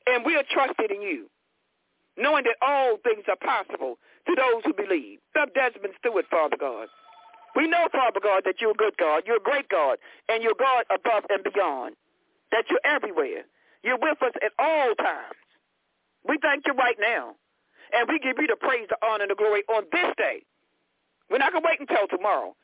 and 0.07 0.25
we 0.25 0.35
are 0.35 0.43
trusted 0.49 0.91
in 0.91 1.01
you, 1.01 1.29
knowing 2.17 2.45
that 2.45 2.55
all 2.61 2.97
things 3.03 3.25
are 3.27 3.35
possible 3.35 3.97
to 4.27 4.35
those 4.35 4.63
who 4.63 4.73
believe. 4.73 5.19
Sub 5.35 5.53
Desmond 5.53 5.93
Stewart, 5.99 6.25
Father 6.31 6.57
God. 6.57 6.87
We 7.55 7.67
know, 7.67 7.87
Father 7.91 8.19
God, 8.21 8.43
that 8.45 8.59
you're 8.59 8.71
a 8.71 8.75
good 8.75 8.97
God. 8.97 9.23
You're 9.25 9.37
a 9.37 9.43
great 9.43 9.69
God, 9.69 9.97
and 10.29 10.43
you're 10.43 10.57
God 10.57 10.85
above 10.93 11.23
and 11.29 11.43
beyond, 11.43 11.95
that 12.51 12.65
you're 12.69 12.83
everywhere. 12.83 13.43
You're 13.83 13.99
with 13.99 14.21
us 14.21 14.33
at 14.43 14.51
all 14.59 14.95
times. 14.95 15.39
We 16.27 16.37
thank 16.41 16.63
you 16.65 16.73
right 16.73 16.97
now 16.99 17.35
and 17.93 18.07
we 18.09 18.19
give 18.19 18.37
you 18.39 18.47
the 18.47 18.55
praise, 18.55 18.87
the 18.89 18.97
honor, 19.05 19.23
and 19.23 19.31
the 19.31 19.35
glory 19.35 19.63
on 19.69 19.83
this 19.91 20.13
day. 20.17 20.41
We're 21.29 21.39
not 21.39 21.51
going 21.51 21.63
to 21.63 21.69
wait 21.69 21.79
until 21.79 22.07
tomorrow. 22.07 22.55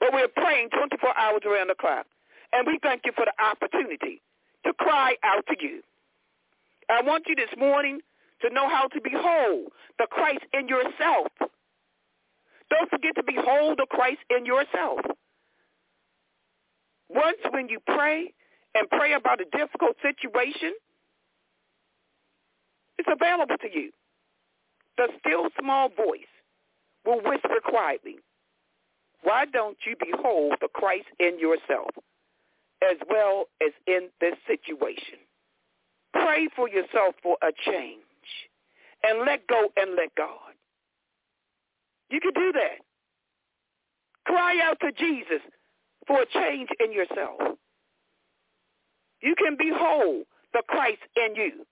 But 0.00 0.12
we're 0.12 0.28
praying 0.28 0.70
24 0.70 1.18
hours 1.18 1.42
around 1.46 1.68
the 1.68 1.74
clock. 1.74 2.06
And 2.52 2.66
we 2.66 2.78
thank 2.82 3.02
you 3.04 3.12
for 3.14 3.26
the 3.26 3.34
opportunity 3.42 4.22
to 4.64 4.72
cry 4.74 5.14
out 5.24 5.44
to 5.48 5.56
you. 5.60 5.82
I 6.88 7.02
want 7.02 7.24
you 7.26 7.34
this 7.34 7.50
morning 7.58 8.00
to 8.42 8.50
know 8.50 8.68
how 8.68 8.88
to 8.88 9.00
behold 9.02 9.72
the 9.98 10.06
Christ 10.10 10.44
in 10.52 10.68
yourself. 10.68 11.28
Don't 12.70 12.90
forget 12.90 13.14
to 13.16 13.22
behold 13.26 13.78
the 13.78 13.86
Christ 13.90 14.20
in 14.30 14.46
yourself. 14.46 15.00
Once 17.08 17.38
when 17.50 17.68
you 17.68 17.78
pray 17.86 18.32
and 18.74 18.88
pray 18.90 19.14
about 19.14 19.40
a 19.40 19.44
difficult 19.56 19.96
situation, 20.02 20.72
it's 22.98 23.08
available 23.10 23.56
to 23.60 23.68
you 23.72 23.90
the 24.98 25.08
still 25.20 25.48
small 25.58 25.88
voice 25.88 26.28
will 27.06 27.22
whisper 27.22 27.60
quietly, 27.64 28.16
why 29.22 29.46
don't 29.46 29.78
you 29.86 29.96
behold 29.98 30.54
the 30.60 30.68
Christ 30.68 31.06
in 31.18 31.38
yourself 31.38 31.90
as 32.82 32.98
well 33.08 33.46
as 33.62 33.72
in 33.86 34.08
this 34.20 34.34
situation? 34.46 35.18
Pray 36.12 36.48
for 36.54 36.68
yourself 36.68 37.14
for 37.22 37.36
a 37.42 37.52
change 37.64 38.02
and 39.02 39.20
let 39.24 39.46
go 39.46 39.68
and 39.76 39.94
let 39.96 40.14
God. 40.16 40.52
You 42.10 42.20
can 42.20 42.32
do 42.34 42.52
that. 42.52 42.78
Cry 44.26 44.60
out 44.62 44.78
to 44.80 44.92
Jesus 44.92 45.42
for 46.06 46.22
a 46.22 46.26
change 46.26 46.68
in 46.84 46.92
yourself. 46.92 47.56
You 49.22 49.34
can 49.36 49.56
behold 49.58 50.24
the 50.52 50.62
Christ 50.68 51.02
in 51.16 51.34
you. 51.34 51.66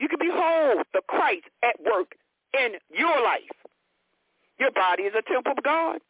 You 0.00 0.08
can 0.08 0.18
behold 0.18 0.84
the 0.92 1.02
Christ 1.08 1.44
at 1.62 1.76
work 1.84 2.16
in 2.54 2.72
your 2.90 3.22
life. 3.22 3.54
Your 4.58 4.72
body 4.72 5.04
is 5.04 5.14
a 5.16 5.22
temple 5.30 5.52
of 5.56 5.62
God. 5.62 6.00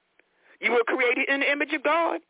You 0.61 0.73
were 0.73 0.85
created 0.87 1.29
in 1.29 1.41
the 1.41 1.51
image 1.51 1.73
of 1.73 1.83
God. 1.83 2.21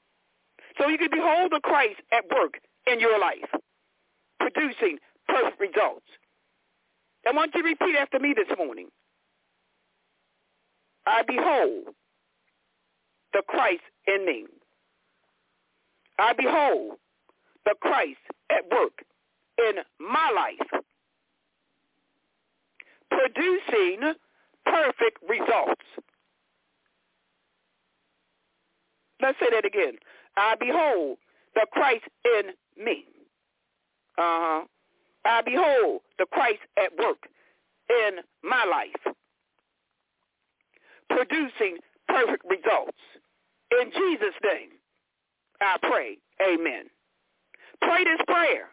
So 0.78 0.88
you 0.88 0.98
can 0.98 1.10
behold 1.10 1.52
the 1.52 1.60
Christ 1.62 2.00
at 2.12 2.24
work 2.34 2.54
in 2.86 3.00
your 3.00 3.18
life, 3.18 3.48
producing 4.38 4.98
perfect 5.28 5.60
results. 5.60 6.06
I 7.26 7.32
want 7.32 7.54
you 7.54 7.62
to 7.62 7.68
repeat 7.68 7.96
after 7.96 8.18
me 8.18 8.34
this 8.34 8.56
morning. 8.56 8.88
I 11.06 11.22
behold 11.26 11.94
the 13.32 13.42
Christ 13.48 13.82
in 14.06 14.24
me. 14.24 14.46
I 16.18 16.32
behold 16.32 16.96
the 17.64 17.74
Christ 17.80 18.20
at 18.50 18.64
work 18.70 19.04
in 19.58 19.82
my 19.98 20.30
life, 20.34 20.82
producing 23.10 24.14
perfect 24.64 25.18
results. 25.28 25.82
Let's 29.20 29.38
say 29.38 29.46
that 29.52 29.64
again. 29.64 29.94
I 30.36 30.54
behold 30.58 31.18
the 31.54 31.66
Christ 31.72 32.04
in 32.24 32.52
me. 32.82 33.04
Uh-huh. 34.18 34.64
I 35.24 35.42
behold 35.42 36.00
the 36.18 36.26
Christ 36.32 36.60
at 36.78 36.96
work 36.98 37.28
in 37.90 38.20
my 38.42 38.64
life, 38.64 39.14
producing 41.08 41.78
perfect 42.08 42.44
results. 42.48 42.98
In 43.80 43.90
Jesus' 43.90 44.34
name, 44.42 44.70
I 45.60 45.76
pray. 45.82 46.18
Amen. 46.42 46.84
Pray 47.82 48.04
this 48.04 48.20
prayer. 48.26 48.68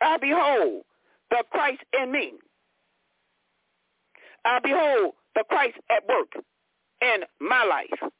I 0.00 0.16
behold 0.18 0.82
the 1.32 1.44
Christ 1.50 1.80
in 1.98 2.12
me. 2.12 2.34
I 4.44 4.58
behold 4.62 5.14
the 5.34 5.44
Christ 5.48 5.78
at 5.90 6.06
work 6.06 6.32
in 7.00 7.22
my 7.40 7.64
life, 7.64 8.12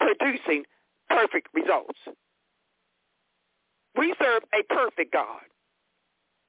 producing 0.00 0.64
perfect 1.10 1.48
results. 1.52 1.98
We 3.98 4.14
serve 4.18 4.42
a 4.54 4.62
perfect 4.74 5.12
God. 5.12 5.42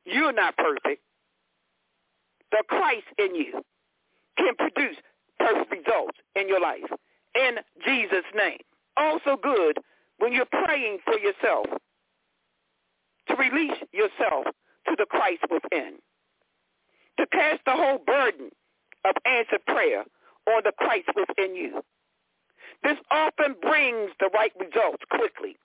You're 0.05 0.31
not 0.31 0.55
perfect. 0.55 1.01
The 2.51 2.63
Christ 2.69 3.07
in 3.17 3.35
you 3.35 3.61
can 4.37 4.55
produce 4.55 4.95
perfect 5.37 5.71
results 5.71 6.17
in 6.35 6.47
your 6.47 6.61
life. 6.61 6.89
In 7.35 7.57
Jesus' 7.85 8.23
name. 8.33 8.59
Also 8.95 9.37
good 9.41 9.79
when 10.19 10.31
you're 10.31 10.45
praying 10.45 10.99
for 11.03 11.17
yourself 11.17 11.65
to 13.27 13.35
release 13.35 13.77
yourself 13.91 14.45
to 14.87 14.95
the 14.97 15.05
Christ 15.05 15.43
within. 15.49 15.95
To 17.19 17.27
cast 17.27 17.61
the 17.65 17.73
whole 17.73 17.99
burden 18.05 18.49
of 19.05 19.15
answered 19.25 19.65
prayer 19.67 20.03
on 20.47 20.61
the 20.63 20.73
Christ 20.77 21.09
within 21.15 21.55
you. 21.55 21.83
This 22.83 22.97
often 23.11 23.55
brings 23.61 24.11
the 24.19 24.29
right 24.33 24.51
results 24.59 25.03
quickly. 25.09 25.55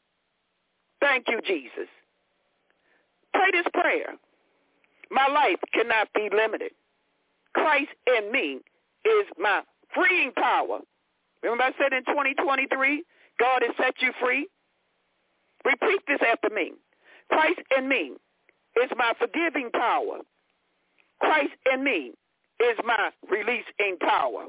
Thank 1.00 1.26
you, 1.28 1.40
Jesus. 1.46 1.88
Pray 3.32 3.50
this 3.52 3.66
prayer. 3.72 4.14
My 5.10 5.26
life 5.26 5.60
cannot 5.72 6.08
be 6.14 6.28
limited. 6.34 6.72
Christ 7.54 7.90
in 8.06 8.30
me 8.30 8.60
is 9.04 9.26
my 9.38 9.62
freeing 9.94 10.32
power. 10.32 10.80
Remember 11.42 11.64
I 11.64 11.72
said 11.78 11.92
in 11.92 12.04
2023, 12.04 13.04
God 13.38 13.62
has 13.66 13.74
set 13.76 13.94
you 14.00 14.12
free? 14.20 14.48
Repeat 15.64 16.02
this 16.06 16.20
after 16.26 16.54
me. 16.54 16.72
Christ 17.30 17.60
in 17.76 17.88
me 17.88 18.12
is 18.76 18.90
my 18.96 19.12
forgiving 19.18 19.70
power. 19.72 20.18
Christ 21.20 21.54
in 21.72 21.82
me 21.84 22.12
is 22.60 22.76
my 22.84 23.10
releasing 23.28 23.98
power. 24.00 24.46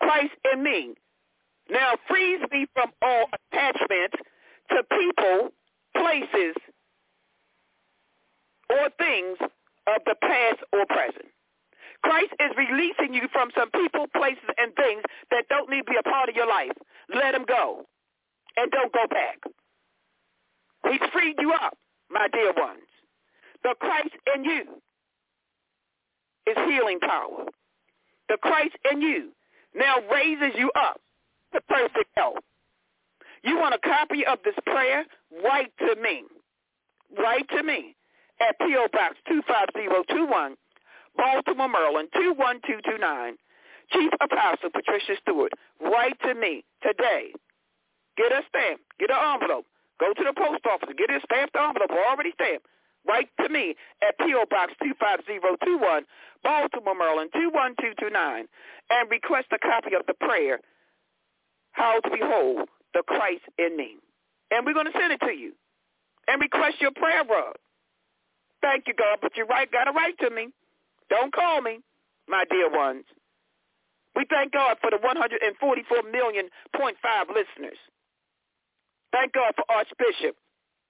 Christ 0.00 0.34
in 0.52 0.62
me 0.62 0.94
now 1.70 1.94
frees 2.08 2.40
me 2.50 2.66
from 2.74 2.90
all 3.02 3.26
attachments 3.52 4.16
to 4.70 4.82
people, 4.90 5.52
places, 5.96 6.56
or 8.70 8.90
things 8.98 9.38
of 9.86 10.02
the 10.06 10.14
past 10.20 10.58
or 10.72 10.86
present. 10.86 11.26
Christ 12.02 12.32
is 12.40 12.50
releasing 12.56 13.14
you 13.14 13.28
from 13.32 13.50
some 13.56 13.70
people, 13.70 14.06
places, 14.14 14.48
and 14.58 14.74
things 14.74 15.02
that 15.30 15.48
don't 15.48 15.70
need 15.70 15.86
to 15.86 15.92
be 15.92 15.96
a 15.98 16.02
part 16.02 16.28
of 16.28 16.34
your 16.34 16.48
life. 16.48 16.72
Let 17.14 17.32
them 17.32 17.44
go. 17.46 17.84
And 18.56 18.70
don't 18.70 18.92
go 18.92 19.06
back. 19.08 19.38
He's 20.90 21.00
freed 21.12 21.36
you 21.38 21.52
up, 21.52 21.76
my 22.10 22.28
dear 22.32 22.52
ones. 22.56 22.91
The 23.64 23.74
Christ 23.80 24.14
in 24.34 24.44
you 24.44 24.62
is 26.46 26.56
healing 26.66 26.98
power. 27.00 27.46
The 28.28 28.36
Christ 28.42 28.76
in 28.90 29.00
you 29.00 29.30
now 29.74 29.96
raises 30.12 30.56
you 30.56 30.70
up 30.74 31.00
to 31.52 31.60
perfect 31.68 32.10
health. 32.16 32.42
You 33.44 33.58
want 33.58 33.74
a 33.74 33.78
copy 33.78 34.24
of 34.26 34.38
this 34.44 34.54
prayer? 34.66 35.04
Write 35.44 35.72
to 35.78 35.96
me. 36.00 36.24
Write 37.18 37.48
to 37.50 37.62
me 37.62 37.94
at 38.40 38.58
P.O. 38.58 38.88
Box 38.92 39.16
25021, 39.28 40.56
Baltimore, 41.16 41.68
Maryland 41.68 42.08
21229. 42.14 43.36
Chief 43.92 44.10
Apostle 44.22 44.70
Patricia 44.72 45.20
Stewart, 45.20 45.52
write 45.80 46.18
to 46.22 46.34
me 46.34 46.64
today. 46.82 47.32
Get 48.16 48.32
a 48.32 48.40
stamp. 48.48 48.80
Get 48.98 49.10
an 49.10 49.20
envelope. 49.20 49.66
Go 50.00 50.14
to 50.14 50.24
the 50.24 50.32
post 50.32 50.64
office. 50.64 50.88
Get 50.96 51.10
a 51.10 51.20
stamped 51.26 51.56
envelope 51.56 51.90
already 51.92 52.32
stamped. 52.32 52.66
Write 53.06 53.28
to 53.40 53.48
me 53.48 53.74
at 54.02 54.16
P.O. 54.18 54.46
Box 54.50 54.72
25021, 54.82 56.06
Baltimore, 56.42 56.94
Maryland 56.94 57.30
21229, 57.34 58.46
and 58.90 59.10
request 59.10 59.48
a 59.50 59.58
copy 59.58 59.94
of 59.98 60.06
the 60.06 60.14
prayer, 60.14 60.60
How 61.72 61.98
to 61.98 62.10
Behold 62.10 62.68
the 62.94 63.02
Christ 63.06 63.42
in 63.58 63.76
Me. 63.76 63.96
And 64.50 64.66
we're 64.66 64.74
going 64.74 64.86
to 64.86 64.98
send 64.98 65.12
it 65.12 65.20
to 65.26 65.32
you. 65.32 65.52
And 66.28 66.40
request 66.40 66.80
your 66.80 66.92
prayer 66.94 67.24
rug. 67.24 67.56
Thank 68.60 68.86
you, 68.86 68.94
God, 68.94 69.18
but 69.20 69.36
you 69.36 69.44
right, 69.44 69.70
got 69.70 69.84
to 69.84 69.92
write 69.92 70.16
to 70.20 70.30
me. 70.30 70.48
Don't 71.10 71.34
call 71.34 71.60
me, 71.60 71.80
my 72.28 72.44
dear 72.48 72.70
ones. 72.70 73.04
We 74.14 74.24
thank 74.30 74.52
God 74.52 74.76
for 74.80 74.90
the 74.90 74.98
144 74.98 76.02
million 76.12 76.48
point 76.76 76.96
five 77.02 77.26
listeners. 77.26 77.78
Thank 79.10 79.32
God 79.32 79.54
for 79.56 79.64
Archbishop 79.68 80.36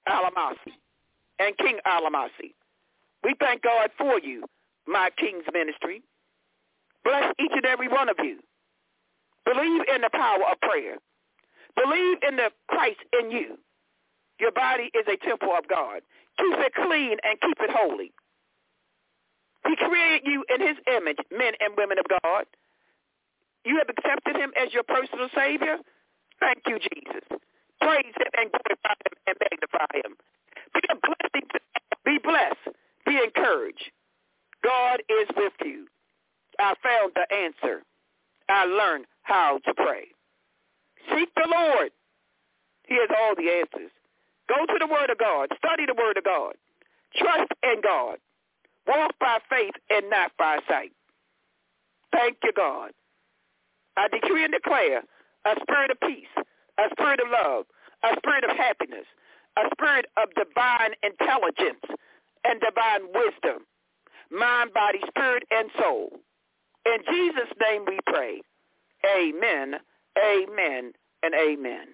Alamasi 0.06 0.81
and 1.38 1.56
King 1.58 1.78
Alamasi. 1.86 2.54
We 3.24 3.34
thank 3.38 3.62
God 3.62 3.90
for 3.96 4.18
you, 4.18 4.44
my 4.86 5.10
King's 5.16 5.44
ministry. 5.52 6.02
Bless 7.04 7.32
each 7.38 7.52
and 7.52 7.66
every 7.66 7.88
one 7.88 8.08
of 8.08 8.16
you. 8.18 8.38
Believe 9.44 9.82
in 9.94 10.02
the 10.02 10.10
power 10.12 10.42
of 10.50 10.60
prayer. 10.60 10.96
Believe 11.76 12.18
in 12.26 12.36
the 12.36 12.50
Christ 12.68 13.00
in 13.18 13.30
you. 13.30 13.58
Your 14.38 14.52
body 14.52 14.90
is 14.94 15.06
a 15.08 15.16
temple 15.24 15.52
of 15.56 15.68
God. 15.68 16.02
Keep 16.38 16.58
it 16.58 16.74
clean 16.74 17.18
and 17.22 17.40
keep 17.40 17.58
it 17.60 17.70
holy. 17.70 18.12
He 19.66 19.76
created 19.76 20.22
you 20.24 20.44
in 20.52 20.60
his 20.60 20.76
image, 20.86 21.18
men 21.30 21.54
and 21.60 21.76
women 21.76 21.98
of 21.98 22.06
God. 22.22 22.44
You 23.64 23.78
have 23.78 23.88
accepted 23.88 24.36
him 24.36 24.52
as 24.58 24.72
your 24.72 24.82
personal 24.82 25.28
Savior. 25.34 25.78
Thank 26.40 26.62
you, 26.66 26.78
Jesus. 26.78 27.22
Praise 27.80 28.14
him 28.18 28.32
and 28.34 28.50
glorify 28.50 28.98
him 29.06 29.14
and 29.26 29.36
magnify 29.38 29.90
him. 30.02 30.16
Be 30.74 30.80
to 31.52 31.60
be 32.04 32.18
blessed. 32.22 32.76
Be 33.06 33.18
encouraged. 33.24 33.90
God 34.64 35.02
is 35.08 35.28
with 35.36 35.52
you. 35.64 35.86
I 36.58 36.74
found 36.82 37.12
the 37.14 37.34
answer. 37.34 37.82
I 38.48 38.64
learned 38.64 39.06
how 39.22 39.58
to 39.64 39.74
pray. 39.74 40.08
Seek 41.10 41.30
the 41.34 41.48
Lord. 41.48 41.90
He 42.86 42.94
has 42.94 43.08
all 43.10 43.34
the 43.36 43.50
answers. 43.50 43.90
Go 44.48 44.66
to 44.66 44.78
the 44.78 44.86
Word 44.86 45.10
of 45.10 45.18
God. 45.18 45.48
Study 45.58 45.86
the 45.86 45.94
Word 45.94 46.16
of 46.18 46.24
God. 46.24 46.54
Trust 47.16 47.52
in 47.62 47.80
God. 47.82 48.18
Walk 48.86 49.12
by 49.20 49.38
faith 49.48 49.74
and 49.90 50.10
not 50.10 50.32
by 50.38 50.58
sight. 50.68 50.92
Thank 52.12 52.38
you, 52.42 52.52
God. 52.54 52.90
I 53.96 54.08
decree 54.08 54.44
and 54.44 54.52
declare 54.52 55.02
a 55.44 55.54
spirit 55.62 55.90
of 55.90 56.00
peace, 56.00 56.32
a 56.78 56.84
spirit 56.92 57.20
of 57.20 57.30
love, 57.30 57.66
a 58.02 58.16
spirit 58.18 58.44
of 58.44 58.56
happiness, 58.56 59.06
a 59.58 59.62
spirit 59.74 60.06
of 60.16 60.28
divine 60.34 60.92
intelligence 61.02 61.84
and 62.44 62.60
divine 62.60 63.12
wisdom, 63.14 63.66
mind, 64.30 64.72
body, 64.72 65.00
spirit, 65.08 65.44
and 65.50 65.70
soul. 65.78 66.10
In 66.86 66.98
Jesus' 67.10 67.52
name 67.60 67.84
we 67.86 67.98
pray. 68.06 68.40
Amen, 69.18 69.76
amen, 70.18 70.92
and 71.22 71.34
amen. 71.34 71.88